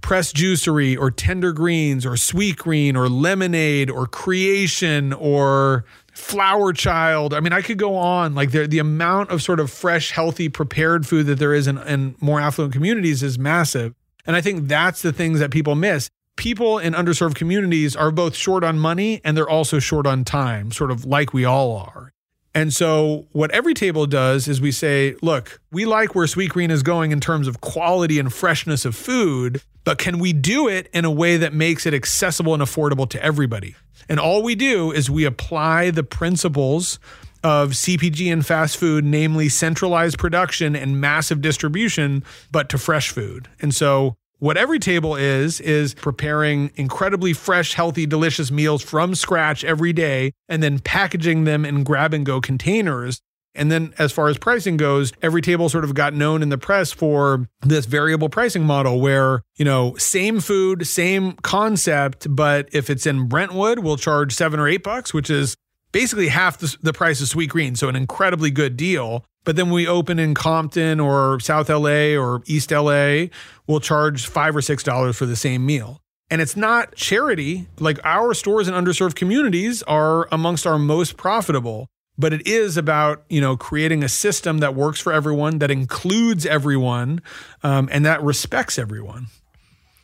pressed 0.02 0.36
juicery 0.36 0.98
or 0.98 1.12
tender 1.12 1.54
greens 1.54 2.06
or 2.06 2.12
Sweetgreen 2.12 2.96
or 2.96 3.08
lemonade 3.08 3.90
or 3.90 4.08
Kreation 4.08 5.16
or 5.18 5.86
flower 6.22 6.72
child. 6.72 7.34
I 7.34 7.40
mean, 7.40 7.52
I 7.52 7.62
could 7.62 7.78
go 7.78 7.96
on. 7.96 8.36
Like 8.36 8.52
the, 8.52 8.68
the 8.68 8.80
amount 8.80 9.32
of 9.32 9.42
sort 9.42 9.60
of 9.60 9.70
fresh, 9.72 10.12
healthy, 10.12 10.48
prepared 10.48 11.06
food 11.06 11.26
that 11.26 11.40
there 11.40 11.54
is 11.54 11.68
in, 11.68 11.78
in 11.80 12.16
more 12.22 12.40
affluent 12.40 12.74
communities 12.74 13.24
is 13.24 13.38
massive. 13.38 13.94
And 14.26 14.36
I 14.36 14.42
think 14.42 14.68
that's 14.68 15.02
the 15.02 15.12
things 15.12 15.40
that 15.40 15.52
people 15.52 15.76
miss. 15.76 16.10
People 16.38 16.78
in 16.78 16.94
underserved 16.94 17.36
communities 17.36 17.96
are 17.96 18.12
both 18.12 18.36
short 18.36 18.64
on 18.64 18.80
money 18.80 19.20
and 19.24 19.36
they're 19.36 19.50
also 19.50 19.80
short 19.80 20.08
on 20.08 20.24
time, 20.24 20.72
sort 20.72 20.92
of 20.92 21.06
like 21.06 21.34
we 21.34 21.44
all 21.44 21.76
are. 21.76 22.14
And 22.54 22.74
so, 22.74 23.28
what 23.32 23.52
Everytable 23.52 24.10
does 24.10 24.48
is 24.48 24.60
we 24.60 24.72
say, 24.72 25.16
look, 25.22 25.62
we 25.72 25.86
like 25.86 26.16
where 26.16 26.28
Sweetgreen 26.28 26.70
is 26.70 26.84
going 26.84 27.12
in 27.12 27.22
terms 27.22 27.48
of 27.48 27.62
quality 27.62 28.20
and 28.20 28.32
freshness 28.32 28.84
of 28.84 28.94
food, 28.94 29.62
but 29.86 29.98
can 29.98 30.20
we 30.20 30.34
do 30.34 30.68
it 30.68 30.90
in 30.94 31.06
a 31.06 31.12
way 31.12 31.38
that 31.38 31.54
makes 31.54 31.86
it 31.86 31.94
accessible 31.94 32.54
and 32.54 32.62
affordable 32.62 33.10
to 33.10 33.24
everybody? 33.24 33.76
And 34.12 34.20
all 34.20 34.44
we 34.44 34.56
do 34.56 34.92
is 34.92 35.10
we 35.10 35.24
apply 35.24 35.90
the 35.90 36.04
principles 36.04 37.00
of 37.46 37.70
CPG 37.70 38.30
and 38.30 38.46
fast 38.46 38.76
food, 38.76 39.06
namely 39.06 39.48
centralized 39.48 40.18
production 40.18 40.76
and 40.76 41.00
massive 41.00 41.40
distribution, 41.40 42.26
but 42.52 42.68
to 42.72 42.78
fresh 42.78 43.10
food. 43.10 43.48
And 43.62 43.74
so, 43.74 44.18
what 44.40 44.58
Everytable 44.58 45.18
is, 45.18 45.62
is 45.62 45.94
preparing 45.94 46.72
incredibly 46.76 47.32
fresh, 47.32 47.74
healthy, 47.74 48.06
delicious 48.06 48.52
meals 48.52 48.82
from 48.84 49.16
scratch 49.16 49.64
every 49.64 49.94
day 49.94 50.34
and 50.50 50.62
then 50.62 50.80
packaging 50.80 51.46
them 51.46 51.64
in 51.64 51.86
grab 51.86 52.14
and 52.14 52.26
go 52.26 52.42
containers. 52.42 53.22
And 53.54 53.72
then, 53.72 53.94
as 53.98 54.12
far 54.12 54.30
as 54.30 54.38
pricing 54.38 54.78
goes, 54.78 55.12
Everytable 55.14 55.70
sort 55.70 55.84
of 55.84 55.94
got 55.94 56.14
known 56.14 56.42
in 56.42 56.50
the 56.50 56.58
press 56.58 56.92
for 56.92 57.50
this 57.62 57.86
variable 57.86 58.30
pricing 58.30 58.64
model 58.64 59.02
where, 59.02 59.44
you 59.58 59.66
know, 59.66 59.96
same 59.98 60.40
food, 60.40 60.88
same 60.88 61.34
concept, 61.34 62.34
but 62.34 62.70
if 62.72 62.90
it's 62.90 63.06
in 63.06 63.28
Brentwood, 63.28 63.80
we'll 63.80 63.98
charge 63.98 64.34
seven 64.34 64.60
or 64.60 64.68
eight 64.68 64.84
bucks, 64.84 65.14
which 65.14 65.30
is 65.30 65.56
basically 65.92 66.30
half 66.30 66.60
the, 66.60 66.76
the 66.82 66.94
price 66.94 67.22
of 67.22 67.28
Sweetgreen. 67.28 67.78
So, 67.78 67.90
an 67.90 67.96
incredibly 67.96 68.52
good 68.52 68.78
deal. 68.78 69.26
But 69.44 69.56
then 69.56 69.72
we 69.72 69.88
open 69.88 70.20
in 70.20 70.34
Compton 70.34 71.00
or 71.00 71.40
South 71.40 71.68
LA 71.68 72.16
or 72.16 72.44
East 72.46 72.72
LA, 72.72 73.26
we'll 73.68 73.80
charge 73.80 74.28
five 74.28 74.56
or 74.56 74.62
six 74.62 74.84
dollars 74.84 75.18
for 75.18 75.26
the 75.26 75.36
same 75.36 75.66
meal. 75.66 76.00
And 76.30 76.42
it's 76.42 76.56
not 76.56 76.96
charity. 76.96 77.68
Like 77.80 78.00
our 78.06 78.34
stores 78.34 78.68
in 78.68 78.74
underserved 78.74 79.16
communities 79.16 79.84
are 79.84 80.30
amongst 80.32 80.66
our 80.66 80.80
most 80.80 81.18
profitable. 81.18 81.88
But 82.22 82.34
it 82.34 82.46
is 82.48 82.78
about 82.78 83.24
you 83.30 83.42
know 83.42 83.58
creating 83.58 84.04
a 84.04 84.10
system 84.10 84.60
that 84.60 84.76
works 84.76 85.02
for 85.02 85.12
everyone, 85.12 85.58
that 85.60 85.72
includes 85.72 86.46
everyone, 86.46 87.22
um, 87.64 87.90
and 87.92 88.06
that 88.06 88.22
respects 88.22 88.78
everyone. 88.78 89.28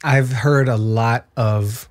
I've 0.03 0.31
heard 0.31 0.67
a 0.67 0.77
lot 0.77 1.27
of 1.37 1.87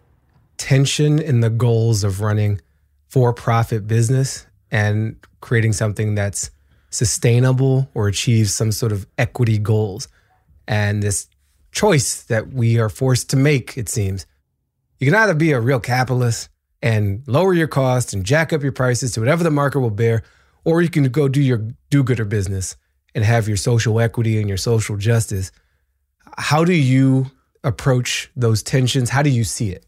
tension 0.59 1.19
in 1.21 1.41
the 1.41 1.51
goals 1.51 2.03
of 2.05 2.21
running 2.21 2.61
for-profit 3.09 3.87
business 3.87 4.47
and 4.71 5.17
creating 5.41 5.73
something 5.73 6.15
that's 6.17 6.51
sustainable 6.91 7.89
or 7.95 8.09
achieves 8.09 8.53
some 8.53 8.73
sort 8.73 8.93
of 8.93 9.07
equity 9.19 9.59
goals. 9.59 10.09
And 10.67 11.03
this 11.03 11.29
choice 11.71 12.23
that 12.25 12.53
we 12.53 12.79
are 12.79 12.89
forced 12.89 13.31
to 13.31 13.37
make, 13.37 13.77
it 13.79 13.89
seems. 13.89 14.27
You 14.99 15.07
can 15.07 15.15
either 15.15 15.35
be 15.35 15.53
a 15.53 15.61
real 15.61 15.81
capitalist 15.81 16.49
and 16.83 17.23
lower 17.27 17.55
your 17.55 17.69
costs 17.69 18.13
and 18.13 18.25
jack 18.25 18.53
up 18.53 18.63
your 18.63 18.73
prices 18.73 19.13
to 19.13 19.21
whatever 19.21 19.43
the 19.43 19.51
market 19.51 19.81
will 19.81 19.91
bear, 19.91 20.23
or 20.65 20.83
you 20.83 20.89
can 20.89 21.05
go 21.05 21.29
do 21.29 21.41
your 21.41 21.69
do 21.91 22.03
gooder 22.03 22.25
business 22.25 22.77
and 23.15 23.25
have 23.25 23.49
your 23.49 23.57
social 23.57 23.99
equity 24.01 24.39
and 24.39 24.49
your 24.49 24.59
social 24.59 24.97
justice. 24.97 25.51
How 26.37 26.65
do 26.65 26.75
you 26.75 27.31
approach 27.65 28.31
those 28.37 28.63
tensions? 28.63 29.11
How 29.11 29.23
do 29.23 29.31
you 29.31 29.45
see 29.45 29.71
it? 29.71 29.87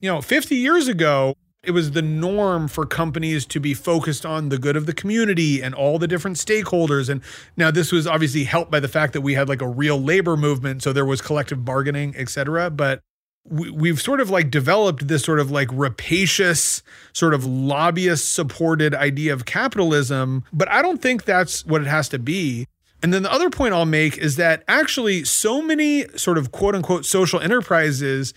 You 0.00 0.10
know, 0.10 0.20
50 0.20 0.54
years 0.54 0.86
ago, 0.86 1.34
it 1.64 1.72
was 1.72 1.90
the 1.90 2.02
norm 2.02 2.68
for 2.68 2.86
companies 2.86 3.44
to 3.46 3.58
be 3.58 3.74
focused 3.74 4.24
on 4.24 4.48
the 4.48 4.58
good 4.58 4.76
of 4.76 4.86
the 4.86 4.94
community 4.94 5.60
and 5.60 5.74
all 5.74 5.98
the 5.98 6.06
different 6.06 6.36
stakeholders. 6.36 7.08
And 7.08 7.20
now 7.56 7.70
this 7.72 7.90
was 7.90 8.06
obviously 8.06 8.44
helped 8.44 8.70
by 8.70 8.80
the 8.80 8.88
fact 8.88 9.12
that 9.12 9.22
we 9.22 9.34
had 9.34 9.48
like 9.48 9.60
a 9.60 9.68
real 9.68 10.00
labor 10.00 10.36
movement. 10.36 10.82
So 10.82 10.92
there 10.92 11.04
was 11.04 11.20
collective 11.20 11.64
bargaining, 11.64 12.14
et 12.16 12.28
cetera. 12.28 12.70
But 12.70 13.00
we, 13.44 13.88
have 13.88 14.00
sort 14.00 14.20
of 14.20 14.30
like 14.30 14.50
developed 14.50 15.08
this 15.08 15.24
sort 15.24 15.40
of 15.40 15.50
like 15.50 15.68
rapacious, 15.72 16.82
sort 17.12 17.34
of 17.34 17.44
lobbyist 17.44 18.34
supported 18.34 18.94
idea 18.94 19.32
of 19.32 19.46
capitalism. 19.46 20.44
But 20.52 20.68
I 20.68 20.82
don't 20.82 21.00
think 21.00 21.24
that's 21.24 21.64
what 21.64 21.80
it 21.80 21.86
has 21.86 22.08
to 22.10 22.18
be. 22.18 22.66
And 23.02 23.14
then 23.14 23.22
the 23.22 23.32
other 23.32 23.48
point 23.48 23.74
I'll 23.74 23.86
make 23.86 24.18
is 24.18 24.36
that 24.36 24.64
actually 24.66 25.24
so 25.24 25.62
many 25.62 26.06
sort 26.16 26.36
of 26.36 26.52
quote 26.52 26.74
unquote 26.74 27.06
social 27.06 27.40
enterprises 27.40 28.34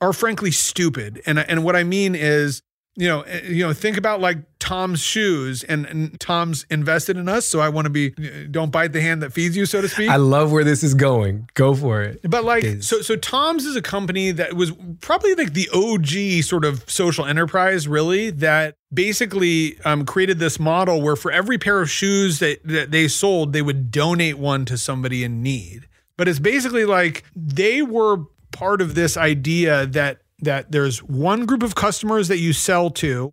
are 0.00 0.12
frankly 0.12 0.50
stupid. 0.50 1.20
And 1.26 1.38
and 1.38 1.64
what 1.64 1.76
I 1.76 1.84
mean 1.84 2.14
is, 2.14 2.62
you 2.96 3.08
know, 3.08 3.22
eh, 3.22 3.40
you 3.44 3.66
know, 3.66 3.72
think 3.72 3.96
about 3.96 4.20
like 4.20 4.38
Tom's 4.58 5.00
shoes 5.00 5.62
and, 5.64 5.84
and 5.86 6.18
Tom's 6.20 6.64
invested 6.70 7.16
in 7.16 7.28
us, 7.28 7.44
so 7.46 7.60
I 7.60 7.68
want 7.68 7.86
to 7.86 7.90
be 7.90 8.10
don't 8.50 8.70
bite 8.70 8.92
the 8.92 9.00
hand 9.00 9.22
that 9.22 9.32
feeds 9.32 9.56
you, 9.56 9.66
so 9.66 9.80
to 9.80 9.88
speak. 9.88 10.08
I 10.08 10.16
love 10.16 10.52
where 10.52 10.64
this 10.64 10.82
is 10.82 10.94
going. 10.94 11.50
Go 11.54 11.74
for 11.74 12.02
it. 12.02 12.20
But 12.22 12.44
like 12.44 12.82
so 12.82 13.02
so 13.02 13.16
Tom's 13.16 13.64
is 13.64 13.76
a 13.76 13.82
company 13.82 14.30
that 14.32 14.54
was 14.54 14.72
probably 15.00 15.34
like 15.34 15.54
the 15.54 15.68
OG 15.74 16.44
sort 16.44 16.64
of 16.64 16.88
social 16.88 17.26
enterprise 17.26 17.88
really 17.88 18.30
that 18.30 18.76
basically 18.92 19.78
um, 19.84 20.06
created 20.06 20.38
this 20.38 20.60
model 20.60 21.02
where 21.02 21.16
for 21.16 21.32
every 21.32 21.58
pair 21.58 21.80
of 21.80 21.90
shoes 21.90 22.38
that, 22.38 22.60
that 22.64 22.92
they 22.92 23.08
sold, 23.08 23.52
they 23.52 23.62
would 23.62 23.90
donate 23.90 24.38
one 24.38 24.64
to 24.66 24.78
somebody 24.78 25.24
in 25.24 25.42
need. 25.42 25.88
But 26.16 26.28
it's 26.28 26.38
basically 26.38 26.84
like 26.84 27.24
they 27.34 27.82
were 27.82 28.18
part 28.52 28.80
of 28.80 28.94
this 28.94 29.16
idea 29.16 29.84
that 29.86 30.20
that 30.40 30.72
there's 30.72 31.02
one 31.02 31.46
group 31.46 31.62
of 31.62 31.74
customers 31.74 32.28
that 32.28 32.38
you 32.38 32.52
sell 32.52 32.90
to 32.90 33.32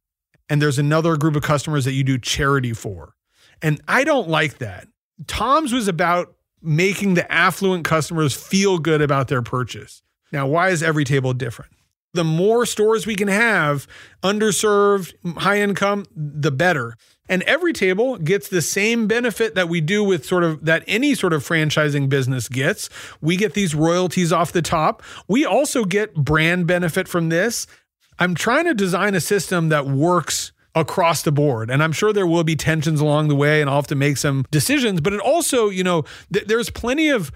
and 0.50 0.62
there's 0.62 0.80
another 0.80 1.16
group 1.16 1.36
of 1.36 1.44
customers 1.44 1.86
that 1.86 1.94
you 1.94 2.04
do 2.04 2.18
charity 2.18 2.74
for. 2.74 3.16
And 3.62 3.82
I 3.88 4.04
don't 4.04 4.28
like 4.28 4.58
that. 4.58 4.88
Tom's 5.28 5.72
was 5.72 5.88
about 5.88 6.36
making 6.62 7.14
the 7.14 7.32
affluent 7.32 7.86
customers 7.86 8.34
feel 8.34 8.78
good 8.78 9.02
about 9.02 9.28
their 9.28 9.42
purchase. 9.42 10.02
Now, 10.32 10.48
why 10.48 10.70
is 10.70 10.82
Everytable 10.82 11.38
different? 11.38 11.72
The 12.14 12.24
more 12.24 12.66
stores 12.66 13.06
we 13.06 13.16
can 13.16 13.30
have, 13.30 13.88
underserved, 14.22 15.14
high 15.38 15.62
income, 15.62 16.06
the 16.16 16.52
better. 16.52 16.96
And 17.30 17.42
Everytable 17.46 18.22
gets 18.22 18.50
the 18.50 18.62
same 18.62 19.08
benefit 19.08 19.56
that 19.56 19.70
we 19.70 19.80
do 19.80 20.04
with 20.04 20.26
sort 20.26 20.44
of 20.44 20.66
that 20.66 20.84
any 20.88 21.16
sort 21.16 21.32
of 21.32 21.48
franchising 21.48 22.10
business 22.10 22.50
gets. 22.50 22.90
We 23.22 23.38
get 23.38 23.54
these 23.54 23.74
royalties 23.74 24.34
off 24.34 24.52
the 24.52 24.62
top. 24.62 25.02
We 25.30 25.46
also 25.46 25.86
get 25.86 26.14
brand 26.14 26.68
benefit 26.68 27.08
from 27.08 27.30
this. 27.30 27.68
I'm 28.20 28.36
trying 28.36 28.66
to 28.66 28.74
design 28.74 29.16
a 29.16 29.22
system 29.22 29.70
that 29.70 29.88
works 29.88 30.52
across 30.76 31.22
the 31.22 31.32
board. 31.32 31.70
And 31.70 31.82
I'm 31.82 31.92
sure 31.92 32.12
there 32.14 32.28
will 32.28 32.44
be 32.44 32.56
tensions 32.56 33.00
along 33.00 33.30
the 33.30 33.36
way 33.36 33.62
and 33.62 33.70
I'll 33.70 33.78
have 33.78 33.88
to 33.88 33.96
make 33.96 34.18
some 34.18 34.46
decisions, 34.52 35.02
but 35.02 35.14
it 35.14 35.20
also, 35.20 35.70
you 35.70 35.84
know, 35.84 36.04
th- 36.34 36.48
there's 36.48 36.70
plenty 36.70 37.10
of 37.10 37.32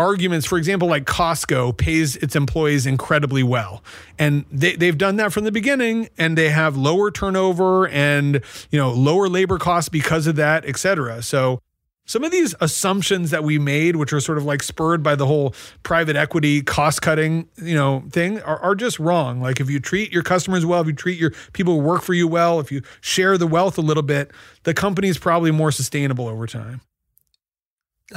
arguments, 0.00 0.46
for 0.46 0.56
example, 0.56 0.88
like 0.88 1.04
Costco 1.04 1.76
pays 1.76 2.16
its 2.16 2.34
employees 2.34 2.86
incredibly 2.86 3.42
well. 3.42 3.84
And 4.18 4.46
they, 4.50 4.74
they've 4.74 4.96
done 4.96 5.16
that 5.16 5.32
from 5.32 5.44
the 5.44 5.52
beginning 5.52 6.08
and 6.16 6.36
they 6.36 6.48
have 6.48 6.76
lower 6.76 7.10
turnover 7.10 7.86
and, 7.88 8.42
you 8.70 8.78
know, 8.78 8.90
lower 8.90 9.28
labor 9.28 9.58
costs 9.58 9.90
because 9.90 10.26
of 10.26 10.36
that, 10.36 10.64
et 10.64 10.78
cetera. 10.78 11.22
So 11.22 11.60
some 12.06 12.24
of 12.24 12.32
these 12.32 12.54
assumptions 12.60 13.30
that 13.30 13.44
we 13.44 13.58
made, 13.58 13.94
which 13.94 14.12
are 14.12 14.18
sort 14.18 14.38
of 14.38 14.44
like 14.44 14.62
spurred 14.64 15.02
by 15.02 15.14
the 15.14 15.26
whole 15.26 15.54
private 15.84 16.16
equity 16.16 16.62
cost 16.62 17.02
cutting, 17.02 17.48
you 17.56 17.74
know, 17.74 18.02
thing, 18.10 18.40
are, 18.42 18.58
are 18.58 18.74
just 18.74 18.98
wrong. 18.98 19.40
Like 19.40 19.60
if 19.60 19.70
you 19.70 19.78
treat 19.78 20.10
your 20.10 20.24
customers 20.24 20.66
well, 20.66 20.80
if 20.80 20.88
you 20.88 20.92
treat 20.92 21.20
your 21.20 21.32
people 21.52 21.74
who 21.74 21.80
work 21.80 22.02
for 22.02 22.14
you 22.14 22.26
well, 22.26 22.58
if 22.58 22.72
you 22.72 22.82
share 23.00 23.38
the 23.38 23.46
wealth 23.46 23.78
a 23.78 23.82
little 23.82 24.02
bit, 24.02 24.32
the 24.64 24.74
company 24.74 25.08
is 25.08 25.18
probably 25.18 25.52
more 25.52 25.70
sustainable 25.70 26.26
over 26.26 26.48
time. 26.48 26.80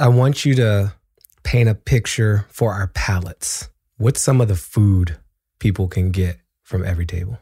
I 0.00 0.08
want 0.08 0.44
you 0.44 0.56
to 0.56 0.92
paint 1.54 1.68
a 1.68 1.74
picture 1.76 2.44
for 2.48 2.72
our 2.72 2.88
palates. 2.88 3.68
What's 3.96 4.20
some 4.20 4.40
of 4.40 4.48
the 4.48 4.56
food 4.56 5.18
people 5.60 5.86
can 5.86 6.10
get 6.10 6.40
from 6.64 6.82
Everytable? 6.82 7.38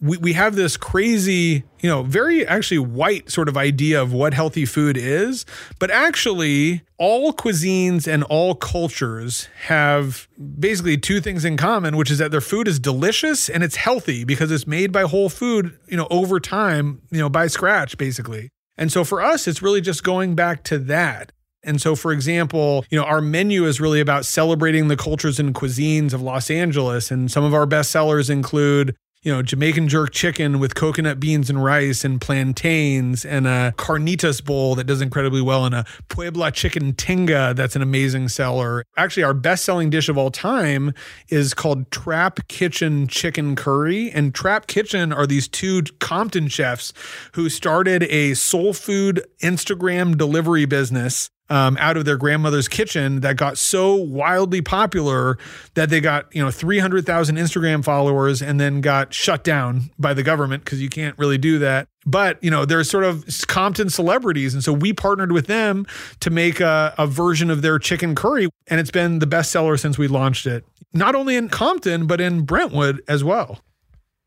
We, 0.00 0.16
we 0.16 0.32
have 0.32 0.56
this 0.56 0.76
crazy, 0.76 1.62
you 1.78 1.88
know, 1.88 2.02
very 2.02 2.44
actually 2.44 2.80
white 2.80 3.30
sort 3.30 3.48
of 3.48 3.56
idea 3.56 4.02
of 4.02 4.12
what 4.12 4.34
healthy 4.34 4.64
food 4.64 4.96
is. 4.96 5.46
But 5.78 5.92
actually, 5.92 6.82
all 6.98 7.32
cuisines 7.32 8.12
and 8.12 8.24
all 8.24 8.56
cultures 8.56 9.48
have 9.66 10.26
basically 10.58 10.98
two 10.98 11.20
things 11.20 11.44
in 11.44 11.56
common, 11.56 11.96
which 11.96 12.10
is 12.10 12.18
that 12.18 12.32
their 12.32 12.40
food 12.40 12.66
is 12.66 12.80
delicious 12.80 13.48
and 13.48 13.62
it's 13.62 13.76
healthy 13.76 14.24
because 14.24 14.50
it's 14.50 14.66
made 14.66 14.90
by 14.90 15.02
whole 15.02 15.28
food, 15.28 15.78
you 15.86 15.96
know, 15.96 16.08
over 16.10 16.40
time, 16.40 17.00
you 17.12 17.20
know, 17.20 17.28
by 17.28 17.46
scratch, 17.46 17.96
basically. 17.96 18.48
And 18.76 18.90
so 18.90 19.04
for 19.04 19.22
us, 19.22 19.46
it's 19.46 19.62
really 19.62 19.80
just 19.80 20.02
going 20.02 20.34
back 20.34 20.64
to 20.64 20.78
that. 20.78 21.30
And 21.64 21.80
so, 21.80 21.94
for 21.94 22.12
example, 22.12 22.84
you 22.90 22.98
know, 22.98 23.04
our 23.04 23.20
menu 23.20 23.64
is 23.64 23.80
really 23.80 24.00
about 24.00 24.24
celebrating 24.24 24.88
the 24.88 24.96
cultures 24.96 25.38
and 25.38 25.54
cuisines 25.54 26.12
of 26.12 26.22
Los 26.22 26.50
Angeles. 26.50 27.10
And 27.10 27.30
some 27.30 27.44
of 27.44 27.54
our 27.54 27.66
best 27.66 27.90
sellers 27.90 28.30
include 28.30 28.96
you 29.22 29.32
know, 29.32 29.40
Jamaican 29.40 29.88
jerk 29.88 30.10
chicken 30.10 30.58
with 30.58 30.74
coconut 30.74 31.20
beans 31.20 31.48
and 31.48 31.62
rice 31.62 32.04
and 32.04 32.20
plantains 32.20 33.24
and 33.24 33.46
a 33.46 33.72
carnitas 33.76 34.44
bowl 34.44 34.74
that 34.74 34.84
does 34.84 35.00
incredibly 35.00 35.40
well 35.40 35.64
and 35.64 35.74
a 35.76 35.84
Puebla 36.08 36.50
chicken 36.50 36.92
tinga 36.92 37.54
that's 37.54 37.76
an 37.76 37.82
amazing 37.82 38.28
seller. 38.28 38.84
Actually, 38.96 39.22
our 39.22 39.34
best 39.34 39.64
selling 39.64 39.90
dish 39.90 40.08
of 40.08 40.18
all 40.18 40.32
time 40.32 40.92
is 41.28 41.54
called 41.54 41.88
Trap 41.92 42.48
Kitchen 42.48 43.06
Chicken 43.06 43.54
Curry. 43.54 44.10
And 44.10 44.34
Trap 44.34 44.66
Kitchen 44.66 45.12
are 45.12 45.26
these 45.26 45.46
two 45.46 45.82
Compton 46.00 46.48
chefs 46.48 46.92
who 47.34 47.48
started 47.48 48.02
a 48.04 48.34
soul 48.34 48.72
food 48.72 49.24
Instagram 49.40 50.18
delivery 50.18 50.64
business 50.64 51.30
um, 51.52 51.76
out 51.78 51.98
of 51.98 52.06
their 52.06 52.16
grandmother's 52.16 52.66
kitchen 52.66 53.20
that 53.20 53.36
got 53.36 53.58
so 53.58 53.94
wildly 53.94 54.62
popular 54.62 55.36
that 55.74 55.90
they 55.90 56.00
got 56.00 56.34
you 56.34 56.42
know 56.42 56.50
300,000 56.50 57.36
Instagram 57.36 57.84
followers 57.84 58.40
and 58.40 58.58
then 58.58 58.80
got 58.80 59.12
shut 59.12 59.44
down 59.44 59.90
by 59.98 60.14
the 60.14 60.22
government 60.22 60.64
because 60.64 60.80
you 60.80 60.88
can't 60.88 61.16
really 61.18 61.36
do 61.36 61.58
that. 61.58 61.88
but 62.06 62.42
you 62.42 62.50
know 62.50 62.64
they're 62.64 62.82
sort 62.82 63.04
of 63.04 63.26
compton 63.48 63.90
celebrities 63.90 64.54
and 64.54 64.64
so 64.64 64.72
we 64.72 64.94
partnered 64.94 65.30
with 65.30 65.46
them 65.46 65.84
to 66.20 66.30
make 66.30 66.58
a, 66.58 66.94
a, 66.96 67.06
version 67.06 67.50
of 67.50 67.60
their 67.60 67.78
chicken 67.78 68.14
curry 68.14 68.48
and 68.68 68.80
it's 68.80 68.90
been 68.90 69.18
the 69.18 69.26
best 69.26 69.52
seller 69.52 69.76
since 69.76 69.98
we 69.98 70.08
launched 70.08 70.46
it 70.46 70.64
not 70.94 71.14
only 71.14 71.36
in 71.36 71.50
compton 71.50 72.06
but 72.06 72.18
in 72.18 72.42
brentwood 72.42 73.02
as 73.06 73.22
well. 73.22 73.60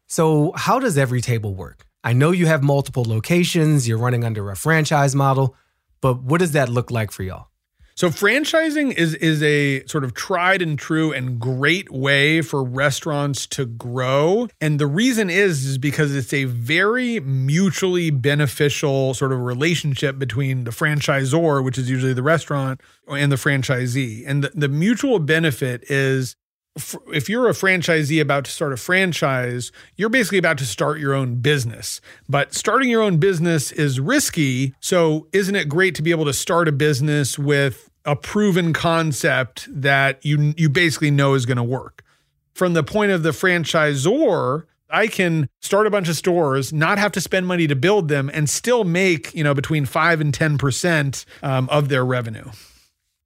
So 0.05 0.51
how 0.55 0.77
does 0.77 0.95
Everytable 0.95 1.55
work? 1.55 1.87
I 2.03 2.13
know 2.13 2.29
you 2.29 2.45
have 2.45 2.61
multiple 2.61 3.03
locations 3.03 3.87
you're 3.87 3.97
running 3.97 4.23
under 4.23 4.51
a 4.51 4.55
franchise 4.55 5.15
model 5.15 5.55
but 6.05 6.21
what 6.21 6.37
does 6.37 6.51
that 6.51 6.69
look 6.69 6.91
like 6.91 7.11
for 7.11 7.23
y'all 7.23 7.47
so 7.97 8.09
franchising 8.09 8.93
is 8.93 9.13
is 9.15 9.41
a 9.41 9.85
sort 9.85 10.03
of 10.03 10.13
tried 10.13 10.61
and 10.61 10.77
true 10.77 11.13
and 11.13 11.39
great 11.39 11.89
way 11.89 12.41
for 12.41 12.61
restaurants 12.61 13.47
to 13.47 13.65
grow. 13.65 14.49
And 14.59 14.79
the 14.79 14.85
reason 14.85 15.29
is 15.29 15.65
is 15.65 15.77
because 15.77 16.13
it's 16.13 16.33
a 16.33 16.43
very 16.43 17.21
mutually 17.21 18.09
beneficial 18.09 19.13
sort 19.13 19.31
of 19.31 19.39
relationship 19.39 20.19
between 20.19 20.65
the 20.65 20.71
franchisor, 20.71 21.63
which 21.63 21.77
is 21.77 21.89
usually 21.89 22.11
the 22.11 22.21
restaurant, 22.21 22.81
and 23.07 23.31
the 23.31 23.37
franchisee. 23.37 24.25
And 24.27 24.43
the, 24.43 24.51
the 24.53 24.67
mutual 24.67 25.19
benefit 25.19 25.89
is 25.89 26.35
if 27.13 27.29
you're 27.29 27.47
a 27.47 27.53
franchisee 27.53 28.21
about 28.21 28.45
to 28.45 28.51
start 28.51 28.73
a 28.73 28.77
franchise, 28.77 29.71
you're 29.95 30.09
basically 30.09 30.37
about 30.37 30.57
to 30.57 30.65
start 30.65 30.99
your 30.99 31.13
own 31.13 31.35
business. 31.35 32.01
But 32.27 32.53
starting 32.53 32.89
your 32.89 33.01
own 33.01 33.17
business 33.17 33.71
is 33.71 33.99
risky. 33.99 34.73
So, 34.81 35.27
isn't 35.31 35.55
it 35.55 35.69
great 35.69 35.95
to 35.95 36.01
be 36.01 36.11
able 36.11 36.25
to 36.25 36.33
start 36.33 36.67
a 36.67 36.73
business 36.73 37.39
with 37.39 37.89
a 38.03 38.15
proven 38.15 38.73
concept 38.73 39.67
that 39.69 40.23
you 40.25 40.53
you 40.57 40.69
basically 40.69 41.11
know 41.11 41.33
is 41.33 41.45
going 41.45 41.57
to 41.57 41.63
work? 41.63 42.03
From 42.53 42.73
the 42.73 42.83
point 42.83 43.11
of 43.11 43.23
the 43.23 43.31
franchisor, 43.31 44.65
I 44.89 45.07
can 45.07 45.49
start 45.61 45.87
a 45.87 45.89
bunch 45.89 46.09
of 46.09 46.15
stores, 46.15 46.71
not 46.73 46.97
have 46.97 47.11
to 47.13 47.21
spend 47.21 47.47
money 47.47 47.67
to 47.67 47.75
build 47.75 48.09
them, 48.09 48.29
and 48.33 48.49
still 48.49 48.83
make 48.83 49.33
you 49.33 49.45
know 49.45 49.53
between 49.53 49.85
five 49.85 50.19
and 50.19 50.33
ten 50.33 50.57
percent 50.57 51.25
um, 51.41 51.69
of 51.69 51.87
their 51.87 52.05
revenue. 52.05 52.49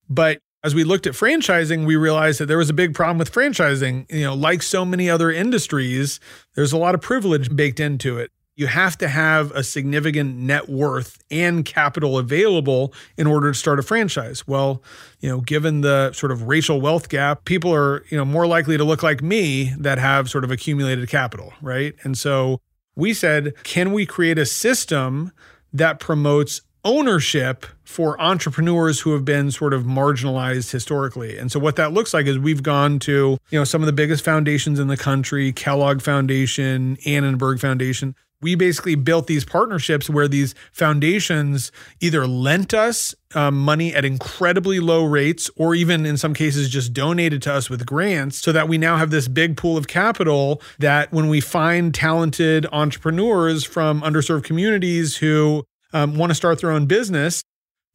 But 0.07 0.39
as 0.63 0.75
we 0.75 0.83
looked 0.83 1.07
at 1.07 1.13
franchising, 1.13 1.85
we 1.85 1.95
realized 1.95 2.39
that 2.39 2.47
there 2.47 2.57
was 2.57 2.69
a 2.69 2.73
big 2.73 2.93
problem 2.93 3.17
with 3.17 3.31
franchising. 3.31 4.11
You 4.11 4.25
know, 4.25 4.33
like 4.33 4.61
so 4.61 4.83
many 4.83 5.09
other 5.09 5.31
industries, 5.31 6.19
there's 6.55 6.73
a 6.73 6.77
lot 6.77 6.95
of 6.95 7.01
privilege 7.01 7.55
baked 7.55 7.79
into 7.79 8.17
it. 8.17 8.31
You 8.55 8.67
have 8.67 8.97
to 8.97 9.07
have 9.07 9.51
a 9.51 9.63
significant 9.63 10.35
net 10.35 10.67
worth 10.67 11.23
and 11.31 11.63
capital 11.63 12.17
available 12.17 12.93
in 13.17 13.25
order 13.25 13.53
to 13.53 13.57
start 13.57 13.79
a 13.79 13.83
franchise. 13.83 14.45
Well, 14.45 14.83
you 15.21 15.29
know, 15.29 15.39
given 15.39 15.79
the 15.79 16.11
sort 16.11 16.33
of 16.33 16.43
racial 16.43 16.81
wealth 16.81 17.07
gap, 17.07 17.45
people 17.45 17.73
are, 17.73 18.03
you 18.09 18.17
know, 18.17 18.25
more 18.25 18.45
likely 18.45 18.77
to 18.77 18.83
look 18.83 19.01
like 19.01 19.21
me 19.21 19.73
that 19.77 19.97
have 19.97 20.29
sort 20.29 20.43
of 20.43 20.51
accumulated 20.51 21.07
capital, 21.07 21.53
right? 21.61 21.95
And 22.03 22.17
so 22.17 22.59
we 22.97 23.13
said, 23.13 23.53
can 23.63 23.93
we 23.93 24.05
create 24.05 24.37
a 24.37 24.45
system 24.45 25.31
that 25.71 26.01
promotes 26.01 26.61
ownership 26.83 27.65
for 27.83 28.19
entrepreneurs 28.21 29.01
who 29.01 29.13
have 29.13 29.25
been 29.25 29.51
sort 29.51 29.73
of 29.73 29.83
marginalized 29.83 30.71
historically. 30.71 31.37
And 31.37 31.51
so 31.51 31.59
what 31.59 31.75
that 31.75 31.91
looks 31.91 32.13
like 32.13 32.25
is 32.25 32.37
we've 32.37 32.63
gone 32.63 32.99
to, 32.99 33.37
you 33.49 33.59
know, 33.59 33.63
some 33.63 33.81
of 33.81 33.85
the 33.85 33.93
biggest 33.93 34.23
foundations 34.23 34.79
in 34.79 34.87
the 34.87 34.97
country, 34.97 35.51
Kellogg 35.51 36.01
Foundation, 36.01 36.97
Annenberg 37.05 37.59
Foundation. 37.59 38.15
We 38.41 38.55
basically 38.55 38.95
built 38.95 39.27
these 39.27 39.43
partnerships 39.43 40.09
where 40.09 40.29
these 40.29 40.55
foundations 40.71 41.73
either 41.99 42.25
lent 42.25 42.73
us 42.73 43.13
um, 43.35 43.59
money 43.59 43.93
at 43.93 44.05
incredibly 44.05 44.79
low 44.79 45.03
rates, 45.03 45.51
or 45.57 45.75
even 45.75 46.05
in 46.05 46.15
some 46.15 46.33
cases 46.33 46.69
just 46.69 46.93
donated 46.93 47.41
to 47.43 47.53
us 47.53 47.69
with 47.69 47.85
grants, 47.85 48.41
so 48.41 48.53
that 48.53 48.69
we 48.69 48.77
now 48.77 48.95
have 48.95 49.09
this 49.11 49.27
big 49.27 49.57
pool 49.57 49.75
of 49.75 49.87
capital 49.87 50.61
that 50.79 51.11
when 51.11 51.27
we 51.27 51.41
find 51.41 51.93
talented 51.93 52.65
entrepreneurs 52.71 53.65
from 53.65 54.01
underserved 54.01 54.45
communities 54.45 55.17
who 55.17 55.65
um, 55.93 56.15
want 56.15 56.29
to 56.29 56.35
start 56.35 56.61
their 56.61 56.71
own 56.71 56.85
business, 56.85 57.43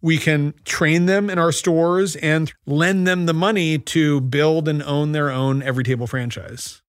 we 0.02 0.18
can 0.18 0.52
train 0.64 1.06
them 1.06 1.30
in 1.30 1.38
our 1.38 1.52
stores 1.52 2.14
and 2.16 2.52
lend 2.66 3.06
them 3.06 3.26
the 3.26 3.32
money 3.32 3.78
to 3.78 4.20
build 4.20 4.68
and 4.68 4.82
own 4.82 5.12
their 5.12 5.30
own 5.30 5.62
Everytable 5.62 6.08
franchise. 6.08 6.82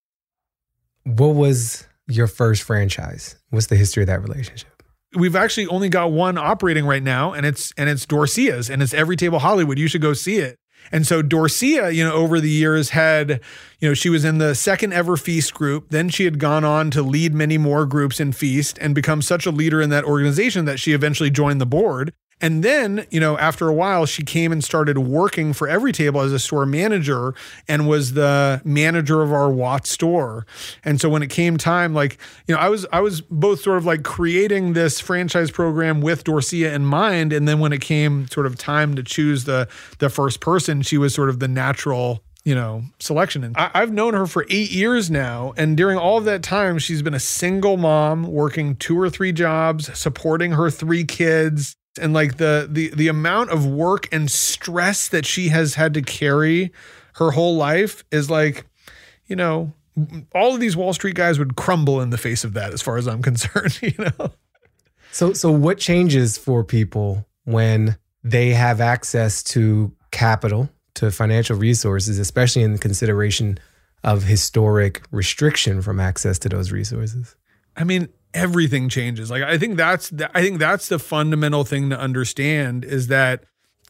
What 1.03 1.35
was 1.35 1.87
your 2.07 2.27
first 2.27 2.63
franchise? 2.63 3.35
What's 3.51 3.67
the 3.67 3.75
history 3.75 4.03
of 4.03 4.07
that 4.07 4.21
relationship? 4.21 4.83
We've 5.15 5.35
actually 5.35 5.67
only 5.67 5.87
got 5.87 6.11
one 6.11 6.37
operating 6.37 6.85
right 6.85 7.03
now, 7.03 7.31
and 7.31 7.45
it's 7.45 7.71
and 7.77 7.89
it's 7.89 8.05
Dorcia's, 8.05 8.69
and 8.69 8.83
it's 8.83 8.93
Everytable 8.93 9.39
Hollywood. 9.39 9.79
You 9.79 9.87
should 9.87 10.01
go 10.01 10.13
see 10.13 10.37
it. 10.37 10.57
And 10.91 11.05
so 11.05 11.21
Dorcia, 11.21 11.93
you 11.93 12.03
know, 12.03 12.13
over 12.13 12.39
the 12.39 12.49
years 12.49 12.89
had, 12.89 13.41
you 13.79 13.89
know, 13.89 13.93
she 13.93 14.09
was 14.09 14.25
in 14.25 14.37
the 14.37 14.55
second 14.55 14.93
ever 14.93 15.17
Feast 15.17 15.53
group. 15.53 15.89
Then 15.89 16.09
she 16.09 16.25
had 16.25 16.39
gone 16.39 16.63
on 16.63 16.91
to 16.91 17.01
lead 17.01 17.33
many 17.33 17.57
more 17.57 17.85
groups 17.85 18.19
in 18.19 18.31
Feast 18.31 18.77
and 18.79 18.93
become 18.95 19.21
such 19.21 19.45
a 19.45 19.51
leader 19.51 19.81
in 19.81 19.89
that 19.89 20.05
organization 20.05 20.65
that 20.65 20.79
she 20.79 20.93
eventually 20.93 21.29
joined 21.29 21.61
the 21.61 21.65
board. 21.65 22.13
And 22.41 22.63
then, 22.63 23.07
you 23.11 23.19
know, 23.19 23.37
after 23.37 23.69
a 23.69 23.73
while, 23.73 24.05
she 24.05 24.21
came 24.21 24.51
and 24.51 24.63
started 24.63 24.97
working 24.97 25.53
for 25.53 25.67
Everytable 25.67 26.23
as 26.23 26.33
a 26.33 26.39
store 26.39 26.65
manager 26.65 27.33
and 27.67 27.87
was 27.87 28.13
the 28.13 28.61
manager 28.65 29.21
of 29.21 29.31
our 29.31 29.49
Watts 29.49 29.89
store. 29.89 30.45
And 30.83 30.99
so 30.99 31.07
when 31.09 31.23
it 31.23 31.29
came 31.29 31.57
time, 31.57 31.93
like, 31.93 32.17
you 32.47 32.53
know, 32.53 32.59
I 32.59 32.67
was 32.67 32.85
I 32.91 32.99
was 32.99 33.21
both 33.21 33.61
sort 33.61 33.77
of 33.77 33.85
like 33.85 34.03
creating 34.03 34.73
this 34.73 34.99
franchise 34.99 35.49
program 35.49 36.01
with 36.01 36.25
Dorcia 36.25 36.73
in 36.73 36.85
mind. 36.85 37.31
And 37.31 37.47
then 37.47 37.59
when 37.59 37.71
it 37.71 37.81
came 37.81 38.27
sort 38.27 38.45
of 38.45 38.57
time 38.57 38.95
to 38.95 39.03
choose 39.03 39.45
the 39.45 39.69
the 39.99 40.09
first 40.09 40.41
person, 40.41 40.81
she 40.81 40.97
was 40.97 41.13
sort 41.13 41.29
of 41.29 41.39
the 41.39 41.47
natural 41.47 42.21
you 42.43 42.53
know, 42.53 42.83
selection. 42.99 43.43
And 43.43 43.57
I, 43.57 43.71
have 43.73 43.91
known 43.91 44.13
her 44.13 44.27
for 44.27 44.45
eight 44.51 44.71
years 44.71 45.09
now. 45.09 45.55
And 45.57 45.75
during 45.75 45.97
all 45.97 46.19
of 46.19 46.25
that 46.25 46.43
time, 46.43 46.77
she's 46.77 47.01
been 47.01 47.15
a 47.15 47.19
single 47.19 47.75
mom 47.75 48.27
working 48.27 48.75
two 48.75 48.99
or 48.99 49.09
three 49.09 49.31
jobs, 49.31 49.97
supporting 49.97 50.51
her 50.51 50.69
three 50.69 51.05
kids, 51.05 51.75
and 51.99 52.13
like 52.13 52.37
the 52.37 52.67
the 52.69 52.89
the 52.89 53.07
amount 53.07 53.49
of 53.49 53.65
work 53.65 54.07
and 54.11 54.29
stress 54.29 55.07
that 55.09 55.25
she 55.25 55.49
has 55.49 55.75
had 55.75 55.93
to 55.93 56.01
carry 56.01 56.71
her 57.15 57.31
whole 57.31 57.55
life 57.55 58.03
is 58.11 58.29
like 58.29 58.65
you 59.27 59.35
know 59.35 59.73
all 60.33 60.53
of 60.53 60.59
these 60.59 60.75
wall 60.75 60.93
street 60.93 61.15
guys 61.15 61.39
would 61.39 61.55
crumble 61.55 62.01
in 62.01 62.09
the 62.09 62.17
face 62.17 62.43
of 62.43 62.53
that 62.53 62.73
as 62.73 62.81
far 62.81 62.97
as 62.97 63.07
i'm 63.07 63.21
concerned 63.21 63.79
you 63.81 63.93
know? 63.97 64.31
So 65.11 65.31
so 65.33 65.51
what 65.51 65.77
changes 65.77 66.37
for 66.37 66.63
people 66.63 67.25
when 67.45 67.97
they 68.23 68.49
have 68.49 68.81
access 68.81 69.41
to 69.43 69.93
capital 70.11 70.69
to 70.95 71.11
financial 71.11 71.55
resources 71.55 72.19
especially 72.19 72.63
in 72.63 72.77
consideration 72.77 73.57
of 74.03 74.23
historic 74.23 75.01
restriction 75.11 75.81
from 75.81 75.99
access 75.99 76.37
to 76.39 76.49
those 76.49 76.71
resources? 76.71 77.35
I 77.77 77.85
mean 77.85 78.09
everything 78.35 78.89
changes. 78.89 79.31
Like 79.31 79.41
I 79.41 79.57
think 79.57 79.77
that's 79.77 80.09
the, 80.09 80.29
I 80.37 80.41
think 80.41 80.59
that's 80.59 80.89
the 80.89 80.99
fundamental 80.99 81.63
thing 81.63 81.89
to 81.89 81.99
understand 81.99 82.85
is 82.85 83.07
that 83.07 83.45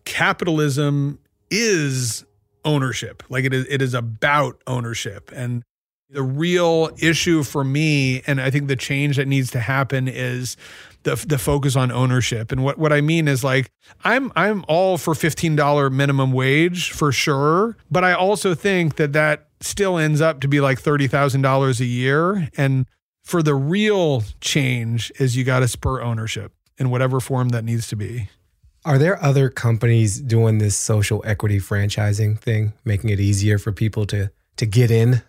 capitalism 0.06 1.20
is 1.50 2.24
ownership. 2.64 3.24
Like 3.28 3.44
it 3.44 3.54
is 3.54 3.66
it 3.70 3.82
is 3.82 3.94
about 3.94 4.62
ownership 4.68 5.32
and 5.36 5.64
the 6.12 6.22
real 6.22 6.92
issue 7.00 7.44
for 7.44 7.64
me 7.64 8.22
and 8.28 8.40
I 8.40 8.52
think 8.52 8.68
the 8.68 8.76
change 8.76 9.18
that 9.18 9.28
needs 9.28 9.50
to 9.52 9.60
happen 9.60 10.08
is 10.08 10.56
the 11.04 11.16
the 11.28 11.40
focus 11.40 11.76
on 11.76 11.92
ownership. 11.92 12.52
And 12.52 12.64
what 12.64 12.78
what 12.78 12.94
I 12.94 13.02
mean 13.02 13.28
is 13.28 13.44
like 13.44 13.72
I'm 14.04 14.32
I'm 14.36 14.64
all 14.68 15.00
for 15.00 15.16
$15 15.16 15.92
minimum 15.92 16.32
wage 16.32 16.92
for 16.92 17.12
sure, 17.12 17.78
but 17.90 18.04
I 18.04 18.14
also 18.14 18.54
think 18.54 18.98
that 18.98 19.14
that 19.14 19.48
still 19.62 19.98
ends 19.98 20.22
up 20.22 20.42
to 20.42 20.48
be 20.48 20.60
like 20.60 20.80
$30,000 20.80 21.80
a 21.80 21.86
year 21.86 22.50
and 22.56 22.86
for 23.26 23.42
the 23.42 23.56
real 23.56 24.24
change 24.40 25.12
is 25.20 25.36
you 25.36 25.44
got 25.44 25.60
to 25.60 25.68
spur 25.68 26.00
ownership 26.00 26.54
in 26.78 26.92
whatever 26.92 27.20
form 27.20 27.50
that 27.50 27.66
needs 27.66 27.88
to 27.88 27.96
be. 27.96 28.30
Are 28.86 29.00
there 29.00 29.22
other 29.22 29.50
companies 29.50 30.22
doing 30.22 30.60
this 30.60 30.78
social 30.78 31.24
equity 31.26 31.60
franchising 31.60 32.40
thing, 32.40 32.74
making 32.86 33.10
it 33.10 33.20
easier 33.20 33.58
for 33.58 33.72
people 33.72 34.06
to 34.08 34.30
to 34.58 34.66
get 34.68 34.92
in? 34.92 35.24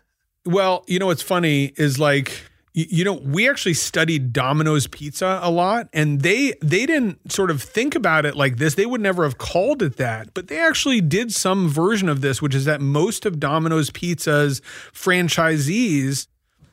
Well, 0.44 0.84
you 0.86 0.98
know 0.98 1.06
what's 1.06 1.22
funny 1.22 1.72
is 1.76 1.98
like 1.98 2.42
you 2.74 3.02
know 3.02 3.14
we 3.14 3.48
actually 3.48 3.72
studied 3.72 4.34
Domino's 4.34 4.86
Pizza 4.86 5.40
a 5.42 5.50
lot 5.50 5.88
and 5.94 6.20
they 6.20 6.52
they 6.60 6.84
didn't 6.84 7.32
sort 7.32 7.50
of 7.50 7.62
think 7.62 7.94
about 7.94 8.26
it 8.26 8.36
like 8.36 8.58
this. 8.58 8.74
They 8.74 8.84
would 8.84 9.00
never 9.00 9.24
have 9.24 9.38
called 9.38 9.80
it 9.80 9.96
that, 9.96 10.34
but 10.34 10.48
they 10.48 10.60
actually 10.60 11.00
did 11.00 11.32
some 11.32 11.66
version 11.66 12.10
of 12.10 12.20
this 12.20 12.42
which 12.42 12.54
is 12.54 12.66
that 12.66 12.82
most 12.82 13.24
of 13.24 13.40
Domino's 13.40 13.88
Pizza's 13.88 14.60
franchisees 14.92 16.26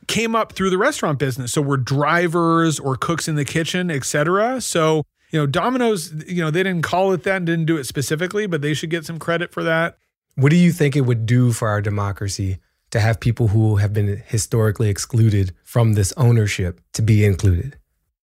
came 0.08 0.36
up 0.36 0.54
through 0.54 0.70
the 0.70 0.78
restaurant 0.78 1.20
business. 1.20 1.54
So 1.54 1.62
we're 1.62 1.78
drivers 1.78 2.80
or 2.80 2.96
cooks 2.96 3.28
in 3.28 3.36
the 3.36 3.46
kitchen, 3.46 3.90
etc. 3.92 4.62
So, 4.62 5.04
you 5.32 5.40
know, 5.40 5.46
Domino's, 5.46 6.14
you 6.28 6.44
know, 6.44 6.52
they 6.52 6.64
didn't 6.64 6.84
call 6.84 7.12
it 7.12 7.24
that 7.24 7.38
and 7.38 7.46
didn't 7.46 7.66
do 7.66 7.78
it 7.78 7.86
specifically, 7.86 8.46
but 8.46 8.62
they 8.62 8.74
should 8.74 8.90
get 8.90 9.06
some 9.06 9.20
credit 9.20 9.52
for 9.52 9.64
that. 9.64 9.98
What 10.36 10.50
do 10.50 10.56
you 10.56 10.72
think 10.72 10.96
it 10.96 11.02
would 11.02 11.26
do 11.26 11.52
for 11.52 11.68
our 11.68 11.82
democracy 11.82 12.60
to 12.92 13.00
have 13.00 13.20
people 13.20 13.50
who 13.50 13.78
have 13.78 13.94
been 13.94 14.24
historically 14.28 14.90
excluded 14.90 15.54
from 15.64 15.94
this 15.94 16.14
ownership 16.18 16.82
to 16.94 17.02
be 17.02 17.26
included? 17.26 17.78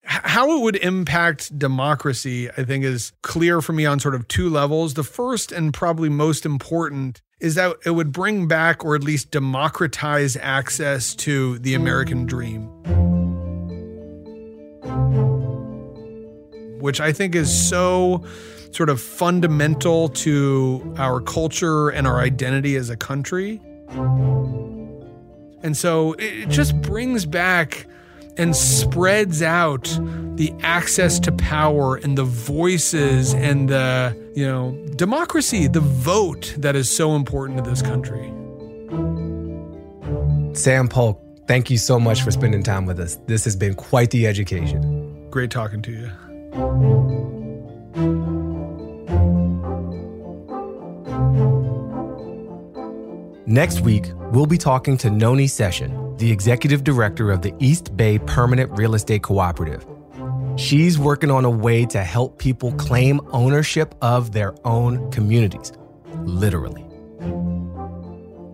How 0.05 0.57
it 0.57 0.63
would 0.63 0.77
impact 0.77 1.57
democracy, 1.57 2.51
I 2.51 2.65
think, 2.65 2.85
is 2.85 3.13
clear 3.23 3.61
for 3.61 3.73
me 3.73 3.87
on 3.87 4.01
sort 4.01 4.17
of 4.17 4.27
two 4.27 4.49
levels. 4.49 4.95
The 4.95 5.05
first 5.05 5.53
and 5.53 5.73
probably 5.73 6.09
most 6.09 6.45
important 6.45 7.23
is 7.41 7.55
that 7.55 7.77
it 7.85 7.91
would 7.91 8.13
bring 8.13 8.47
back 8.47 8.85
or 8.85 8.95
at 8.95 9.03
least 9.03 9.31
democratize 9.31 10.37
access 10.37 11.15
to 11.15 11.59
the 11.61 11.75
American 11.75 12.27
dream. 12.27 12.71
which 16.81 17.01
I 17.01 17.13
think 17.13 17.35
is 17.35 17.53
so 17.69 18.25
sort 18.73 18.89
of 18.89 19.01
fundamental 19.01 20.09
to 20.09 20.95
our 20.99 21.21
culture 21.21 21.91
and 21.91 22.07
our 22.07 22.21
identity 22.21 22.77
as 22.77 22.91
a 22.91 22.97
country. 22.97 23.61
And 25.63 25.77
so 25.77 26.15
it 26.19 26.49
just 26.49 26.81
brings 26.81 27.27
back 27.27 27.87
and 28.41 28.57
spreads 28.57 29.43
out 29.43 29.85
the 30.37 30.51
access 30.63 31.21
to 31.21 31.31
power 31.31 31.97
and 31.97 32.17
the 32.17 32.25
voices 32.25 33.35
and 33.35 33.69
the, 33.69 34.17
you 34.35 34.47
know, 34.47 34.73
democracy, 34.97 35.67
the 35.67 35.81
vote 35.81 36.55
that 36.57 36.75
is 36.75 36.91
so 36.91 37.15
important 37.15 37.63
to 37.63 37.69
this 37.69 37.83
country. 37.83 38.33
Sam 40.55 40.89
Polk, 40.89 41.21
thank 41.47 41.69
you 41.69 41.77
so 41.77 42.01
much 42.01 42.23
for 42.23 42.31
spending 42.31 42.63
time 42.63 42.87
with 42.87 42.99
us. 42.99 43.17
This 43.27 43.45
has 43.45 43.55
been 43.55 43.75
quite 43.75 44.11
the 44.11 44.27
education. 44.27 45.29
Great 45.29 45.51
talking 45.51 45.83
to 45.83 45.93
you. 45.93 46.11
Next 53.47 53.81
week, 53.81 54.07
we'll 54.33 54.47
be 54.47 54.57
talking 54.57 54.97
to 54.99 55.11
Noni 55.11 55.49
Session, 55.49 56.00
the 56.21 56.31
executive 56.31 56.85
director 56.85 57.31
of 57.31 57.41
the 57.41 57.55
East 57.59 57.97
Bay 57.97 58.19
Permanent 58.19 58.71
Real 58.79 58.95
Estate 58.95 59.23
Cooperative. 59.23 59.87
She's 60.57 60.99
working 60.99 61.31
on 61.31 61.47
a 61.47 61.51
way 61.51 61.87
to 61.87 62.05
help 62.05 62.39
people 62.39 62.73
claim 62.73 63.21
ownership 63.33 63.95
of 64.03 64.33
their 64.33 64.55
own 64.67 65.11
communities, 65.11 65.73
literally. 66.25 66.85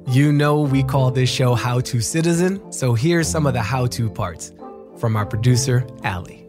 You 0.06 0.32
know, 0.32 0.60
we 0.60 0.84
call 0.84 1.10
this 1.10 1.28
show 1.28 1.54
How 1.54 1.80
to 1.80 2.00
Citizen, 2.00 2.72
so 2.72 2.94
here's 2.94 3.26
some 3.26 3.46
of 3.46 3.52
the 3.52 3.62
how 3.62 3.86
to 3.88 4.08
parts 4.08 4.52
from 4.96 5.16
our 5.16 5.26
producer, 5.26 5.84
Allie. 6.04 6.46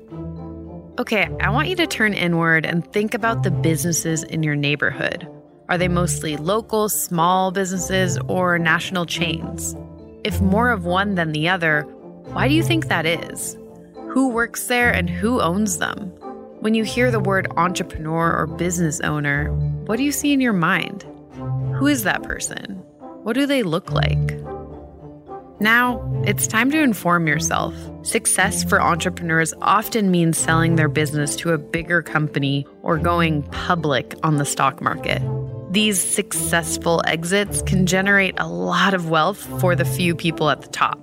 Okay, 1.00 1.28
I 1.42 1.50
want 1.50 1.68
you 1.68 1.76
to 1.78 1.88
turn 1.88 2.14
inward 2.14 2.64
and 2.64 2.86
think 2.94 3.16
about 3.16 3.42
the 3.42 3.52
businesses 3.52 4.22
in 4.22 4.44
your 4.44 4.56
neighborhood. 4.56 5.28
Are 5.68 5.80
they 5.80 5.88
mostly 5.88 6.38
local, 6.38 6.90
small 6.90 7.52
businesses 7.52 8.20
or 8.28 8.60
national 8.60 9.08
chains? 9.08 9.76
If 10.28 10.42
more 10.42 10.72
of 10.72 10.84
one 10.84 11.16
than 11.16 11.32
the 11.32 11.48
other, 11.48 11.84
why 12.34 12.50
do 12.50 12.54
you 12.54 12.62
think 12.62 12.90
that 12.90 13.06
is? 13.06 13.56
Who 14.10 14.28
works 14.28 14.68
there 14.68 14.92
and 14.92 15.10
who 15.10 15.40
owns 15.40 15.78
them? 15.78 16.10
When 16.60 16.74
you 16.74 16.84
hear 16.84 17.12
the 17.12 17.22
word 17.22 17.48
entrepreneur 17.56 18.36
or 18.36 18.46
business 18.46 19.00
owner, 19.00 19.54
what 19.86 19.96
do 19.96 20.04
you 20.04 20.12
see 20.12 20.34
in 20.34 20.42
your 20.42 20.52
mind? 20.52 21.06
Who 21.78 21.88
is 21.88 22.04
that 22.04 22.24
person? 22.24 22.74
What 23.24 23.36
do 23.36 23.46
they 23.46 23.64
look 23.64 23.90
like? 23.94 24.38
Now, 25.62 26.04
it's 26.26 26.46
time 26.46 26.72
to 26.72 26.82
inform 26.82 27.26
yourself. 27.26 27.74
Success 28.06 28.66
for 28.66 28.82
entrepreneurs 28.82 29.54
often 29.62 30.12
means 30.12 30.38
selling 30.38 30.76
their 30.76 30.90
business 30.90 31.38
to 31.38 31.54
a 31.54 31.58
bigger 31.58 32.02
company 32.02 32.68
or 32.84 32.98
going 32.98 33.44
public 33.44 34.14
on 34.24 34.36
the 34.36 34.46
stock 34.46 34.82
market. 34.82 35.22
These 35.78 36.02
successful 36.02 37.04
exits 37.06 37.62
can 37.62 37.86
generate 37.86 38.34
a 38.40 38.48
lot 38.48 38.96
of 38.96 39.12
wealth 39.12 39.46
for 39.62 39.76
the 39.76 39.86
few 39.86 40.16
people 40.16 40.50
at 40.50 40.64
the 40.64 40.68
top, 40.70 41.00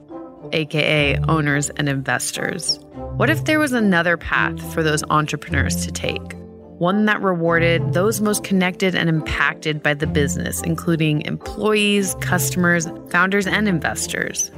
aka 0.53 1.17
owners 1.29 1.71
and 1.71 1.89
investors. 1.89 2.81
What 3.15 3.31
if 3.31 3.45
there 3.45 3.61
was 3.61 3.71
another 3.71 4.17
path 4.17 4.75
for 4.75 4.83
those 4.83 5.05
entrepreneurs 5.11 5.87
to 5.87 5.93
take? 5.93 6.33
One 6.79 7.05
that 7.05 7.23
rewarded 7.23 7.93
those 7.93 8.21
most 8.21 8.43
connected 8.43 8.97
and 8.97 9.09
impacted 9.09 9.81
by 9.81 9.95
the 9.95 10.09
business, 10.09 10.61
including 10.63 11.23
employees, 11.23 12.17
customers, 12.17 12.89
founders, 13.11 13.47
and 13.47 13.69
investors. 13.69 14.51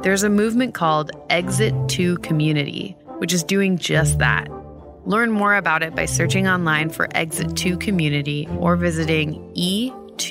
There's 0.00 0.22
a 0.22 0.30
movement 0.30 0.72
called 0.72 1.10
Exit 1.28 1.74
to 1.90 2.16
Community, 2.20 2.96
which 3.18 3.34
is 3.34 3.44
doing 3.44 3.76
just 3.76 4.20
that. 4.20 4.48
Learn 5.10 5.32
more 5.32 5.56
about 5.56 5.82
it 5.82 5.96
by 5.96 6.04
searching 6.04 6.46
online 6.46 6.88
for 6.88 7.08
Exit 7.16 7.56
2 7.56 7.78
Community 7.78 8.46
or 8.60 8.76
visiting 8.76 9.42
e2c.how. 9.56 10.30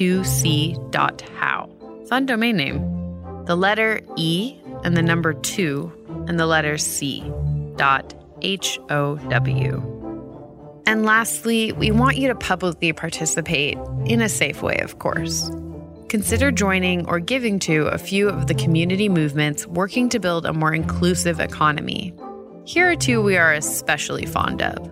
Fun 2.07 2.25
domain 2.25 2.55
name. 2.55 3.43
The 3.43 3.57
letter 3.57 3.99
E 4.15 4.55
and 4.85 4.95
the 4.95 5.01
number 5.01 5.33
2 5.33 6.23
and 6.29 6.39
the 6.39 6.45
letter 6.45 6.77
C 6.77 7.29
dot 7.75 8.13
H 8.41 8.79
O 8.89 9.17
W. 9.17 10.81
And 10.85 11.03
lastly, 11.03 11.73
we 11.73 11.91
want 11.91 12.15
you 12.15 12.29
to 12.29 12.35
publicly 12.35 12.93
participate 12.93 13.77
in 14.05 14.21
a 14.21 14.29
safe 14.29 14.61
way, 14.61 14.77
of 14.77 14.99
course. 14.99 15.51
Consider 16.07 16.51
joining 16.51 17.05
or 17.09 17.19
giving 17.19 17.59
to 17.59 17.87
a 17.87 17.97
few 17.97 18.29
of 18.29 18.47
the 18.47 18.55
community 18.55 19.09
movements 19.09 19.67
working 19.67 20.07
to 20.07 20.21
build 20.21 20.45
a 20.45 20.53
more 20.53 20.73
inclusive 20.73 21.41
economy. 21.41 22.13
Here 22.69 22.87
are 22.87 22.95
two 22.95 23.23
we 23.23 23.35
are 23.35 23.51
especially 23.51 24.27
fond 24.27 24.61
of. 24.61 24.91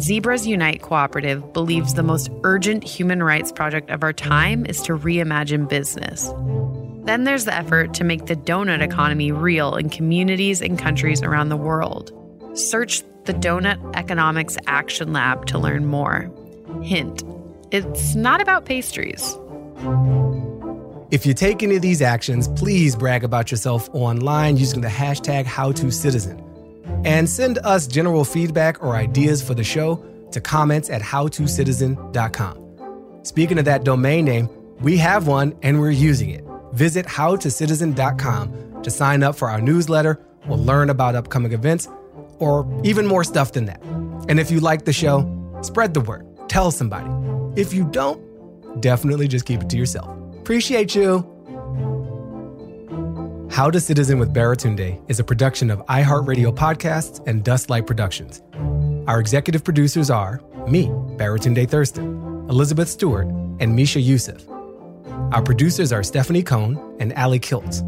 Zebras 0.00 0.44
Unite 0.44 0.82
Cooperative 0.82 1.52
believes 1.52 1.94
the 1.94 2.02
most 2.02 2.28
urgent 2.42 2.82
human 2.82 3.22
rights 3.22 3.52
project 3.52 3.90
of 3.90 4.02
our 4.02 4.12
time 4.12 4.66
is 4.66 4.82
to 4.82 4.98
reimagine 4.98 5.68
business. 5.68 6.34
Then 7.04 7.22
there's 7.22 7.44
the 7.44 7.54
effort 7.54 7.94
to 7.94 8.02
make 8.02 8.26
the 8.26 8.34
donut 8.34 8.82
economy 8.82 9.30
real 9.30 9.76
in 9.76 9.88
communities 9.88 10.60
and 10.60 10.76
countries 10.76 11.22
around 11.22 11.50
the 11.50 11.56
world. 11.56 12.10
Search 12.54 13.04
the 13.22 13.34
Donut 13.34 13.94
Economics 13.94 14.56
Action 14.66 15.12
Lab 15.12 15.46
to 15.46 15.60
learn 15.60 15.86
more. 15.86 16.28
Hint 16.82 17.22
it's 17.70 18.16
not 18.16 18.40
about 18.40 18.64
pastries. 18.64 19.38
If 21.12 21.24
you 21.24 21.34
take 21.34 21.62
any 21.62 21.76
of 21.76 21.82
these 21.82 22.02
actions, 22.02 22.48
please 22.48 22.96
brag 22.96 23.22
about 23.22 23.52
yourself 23.52 23.88
online 23.92 24.56
using 24.56 24.80
the 24.80 24.88
hashtag 24.88 25.44
HowToCitizen. 25.44 26.45
And 27.04 27.28
send 27.28 27.58
us 27.58 27.86
general 27.86 28.24
feedback 28.24 28.82
or 28.82 28.96
ideas 28.96 29.42
for 29.42 29.54
the 29.54 29.64
show 29.64 30.04
to 30.32 30.40
comments 30.40 30.90
at 30.90 31.02
howtocitizen.com. 31.02 32.62
Speaking 33.22 33.58
of 33.58 33.64
that 33.64 33.84
domain 33.84 34.24
name, 34.24 34.48
we 34.80 34.96
have 34.98 35.26
one 35.26 35.54
and 35.62 35.80
we're 35.80 35.90
using 35.90 36.30
it. 36.30 36.44
Visit 36.72 37.06
howtocitizen.com 37.06 38.82
to 38.82 38.90
sign 38.90 39.22
up 39.22 39.36
for 39.36 39.48
our 39.50 39.60
newsletter 39.60 40.20
or 40.48 40.56
learn 40.56 40.90
about 40.90 41.14
upcoming 41.14 41.52
events 41.52 41.88
or 42.38 42.66
even 42.84 43.06
more 43.06 43.24
stuff 43.24 43.52
than 43.52 43.64
that. 43.66 43.82
And 44.28 44.38
if 44.38 44.50
you 44.50 44.60
like 44.60 44.84
the 44.84 44.92
show, 44.92 45.24
spread 45.62 45.94
the 45.94 46.00
word, 46.00 46.26
tell 46.48 46.70
somebody. 46.70 47.10
If 47.60 47.72
you 47.72 47.84
don't, 47.84 48.20
definitely 48.80 49.28
just 49.28 49.46
keep 49.46 49.62
it 49.62 49.70
to 49.70 49.76
yourself. 49.76 50.08
Appreciate 50.38 50.94
you. 50.94 51.35
How 53.50 53.70
to 53.70 53.80
Citizen 53.80 54.18
with 54.18 54.34
Baratunde 54.34 55.00
is 55.08 55.18
a 55.18 55.24
production 55.24 55.70
of 55.70 55.78
iHeartRadio 55.86 56.54
Podcasts 56.54 57.26
and 57.26 57.42
Dustlight 57.42 57.86
Productions. 57.86 58.42
Our 59.06 59.18
executive 59.18 59.64
producers 59.64 60.10
are 60.10 60.42
me, 60.68 60.88
Baratunde 61.16 61.68
Thurston, 61.68 62.46
Elizabeth 62.50 62.88
Stewart, 62.88 63.26
and 63.60 63.74
Misha 63.74 64.00
Yusuf. 64.00 64.46
Our 65.32 65.42
producers 65.42 65.90
are 65.92 66.02
Stephanie 66.02 66.42
Cohn 66.42 66.96
and 67.00 67.12
Ali 67.14 67.40
Kiltz. 67.40 67.80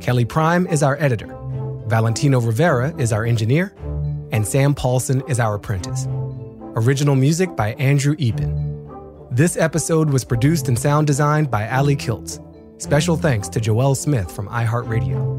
Kelly 0.00 0.24
Prime 0.24 0.66
is 0.68 0.82
our 0.82 0.96
editor. 0.98 1.36
Valentino 1.86 2.40
Rivera 2.40 2.94
is 2.96 3.12
our 3.12 3.26
engineer, 3.26 3.74
and 4.32 4.46
Sam 4.46 4.74
Paulson 4.74 5.22
is 5.28 5.38
our 5.38 5.56
apprentice. 5.56 6.06
Original 6.76 7.16
music 7.16 7.54
by 7.56 7.74
Andrew 7.74 8.16
Eapen. 8.16 8.68
This 9.30 9.56
episode 9.56 10.08
was 10.10 10.24
produced 10.24 10.68
and 10.68 10.78
sound 10.78 11.06
designed 11.06 11.50
by 11.50 11.68
Ali 11.68 11.96
Kiltz. 11.96 12.40
Special 12.80 13.14
thanks 13.14 13.46
to 13.50 13.60
Joelle 13.60 13.94
Smith 13.94 14.34
from 14.34 14.48
iHeartRadio. 14.48 15.38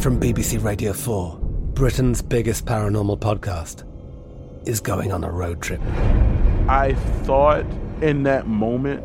From 0.00 0.18
BBC 0.18 0.64
Radio 0.64 0.94
4, 0.94 1.38
Britain's 1.74 2.22
biggest 2.22 2.64
paranormal 2.64 3.18
podcast 3.18 3.84
is 4.66 4.80
going 4.80 5.12
on 5.12 5.22
a 5.22 5.30
road 5.30 5.60
trip. 5.60 5.82
I 6.66 6.94
thought 7.24 7.66
in 8.00 8.22
that 8.22 8.46
moment, 8.46 9.04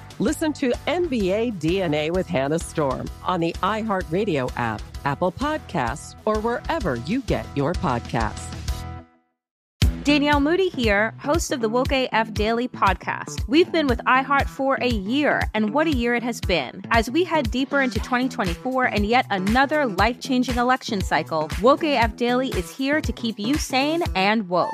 Listen 0.19 0.53
to 0.53 0.71
NBA 0.87 1.59
DNA 1.59 2.11
with 2.11 2.27
Hannah 2.27 2.59
Storm 2.59 3.09
on 3.23 3.39
the 3.39 3.53
iHeartRadio 3.63 4.51
app, 4.55 4.81
Apple 5.05 5.31
Podcasts, 5.31 6.15
or 6.25 6.39
wherever 6.39 6.95
you 6.95 7.21
get 7.21 7.45
your 7.55 7.73
podcasts. 7.73 8.47
Danielle 10.03 10.39
Moody 10.39 10.69
here, 10.69 11.13
host 11.19 11.51
of 11.51 11.61
the 11.61 11.69
Woke 11.69 11.91
AF 11.91 12.33
Daily 12.33 12.67
podcast. 12.67 13.47
We've 13.47 13.71
been 13.71 13.85
with 13.85 13.99
iHeart 13.99 14.47
for 14.47 14.79
a 14.81 14.89
year, 14.89 15.43
and 15.53 15.75
what 15.75 15.85
a 15.85 15.95
year 15.95 16.15
it 16.15 16.23
has 16.23 16.41
been. 16.41 16.83
As 16.89 17.09
we 17.09 17.23
head 17.23 17.51
deeper 17.51 17.81
into 17.81 17.99
2024 17.99 18.85
and 18.85 19.05
yet 19.05 19.27
another 19.29 19.85
life 19.85 20.19
changing 20.19 20.57
election 20.57 21.01
cycle, 21.01 21.49
Woke 21.61 21.83
AF 21.83 22.15
Daily 22.15 22.49
is 22.49 22.75
here 22.75 22.99
to 22.99 23.11
keep 23.11 23.39
you 23.39 23.55
sane 23.55 24.01
and 24.15 24.49
woke. 24.49 24.73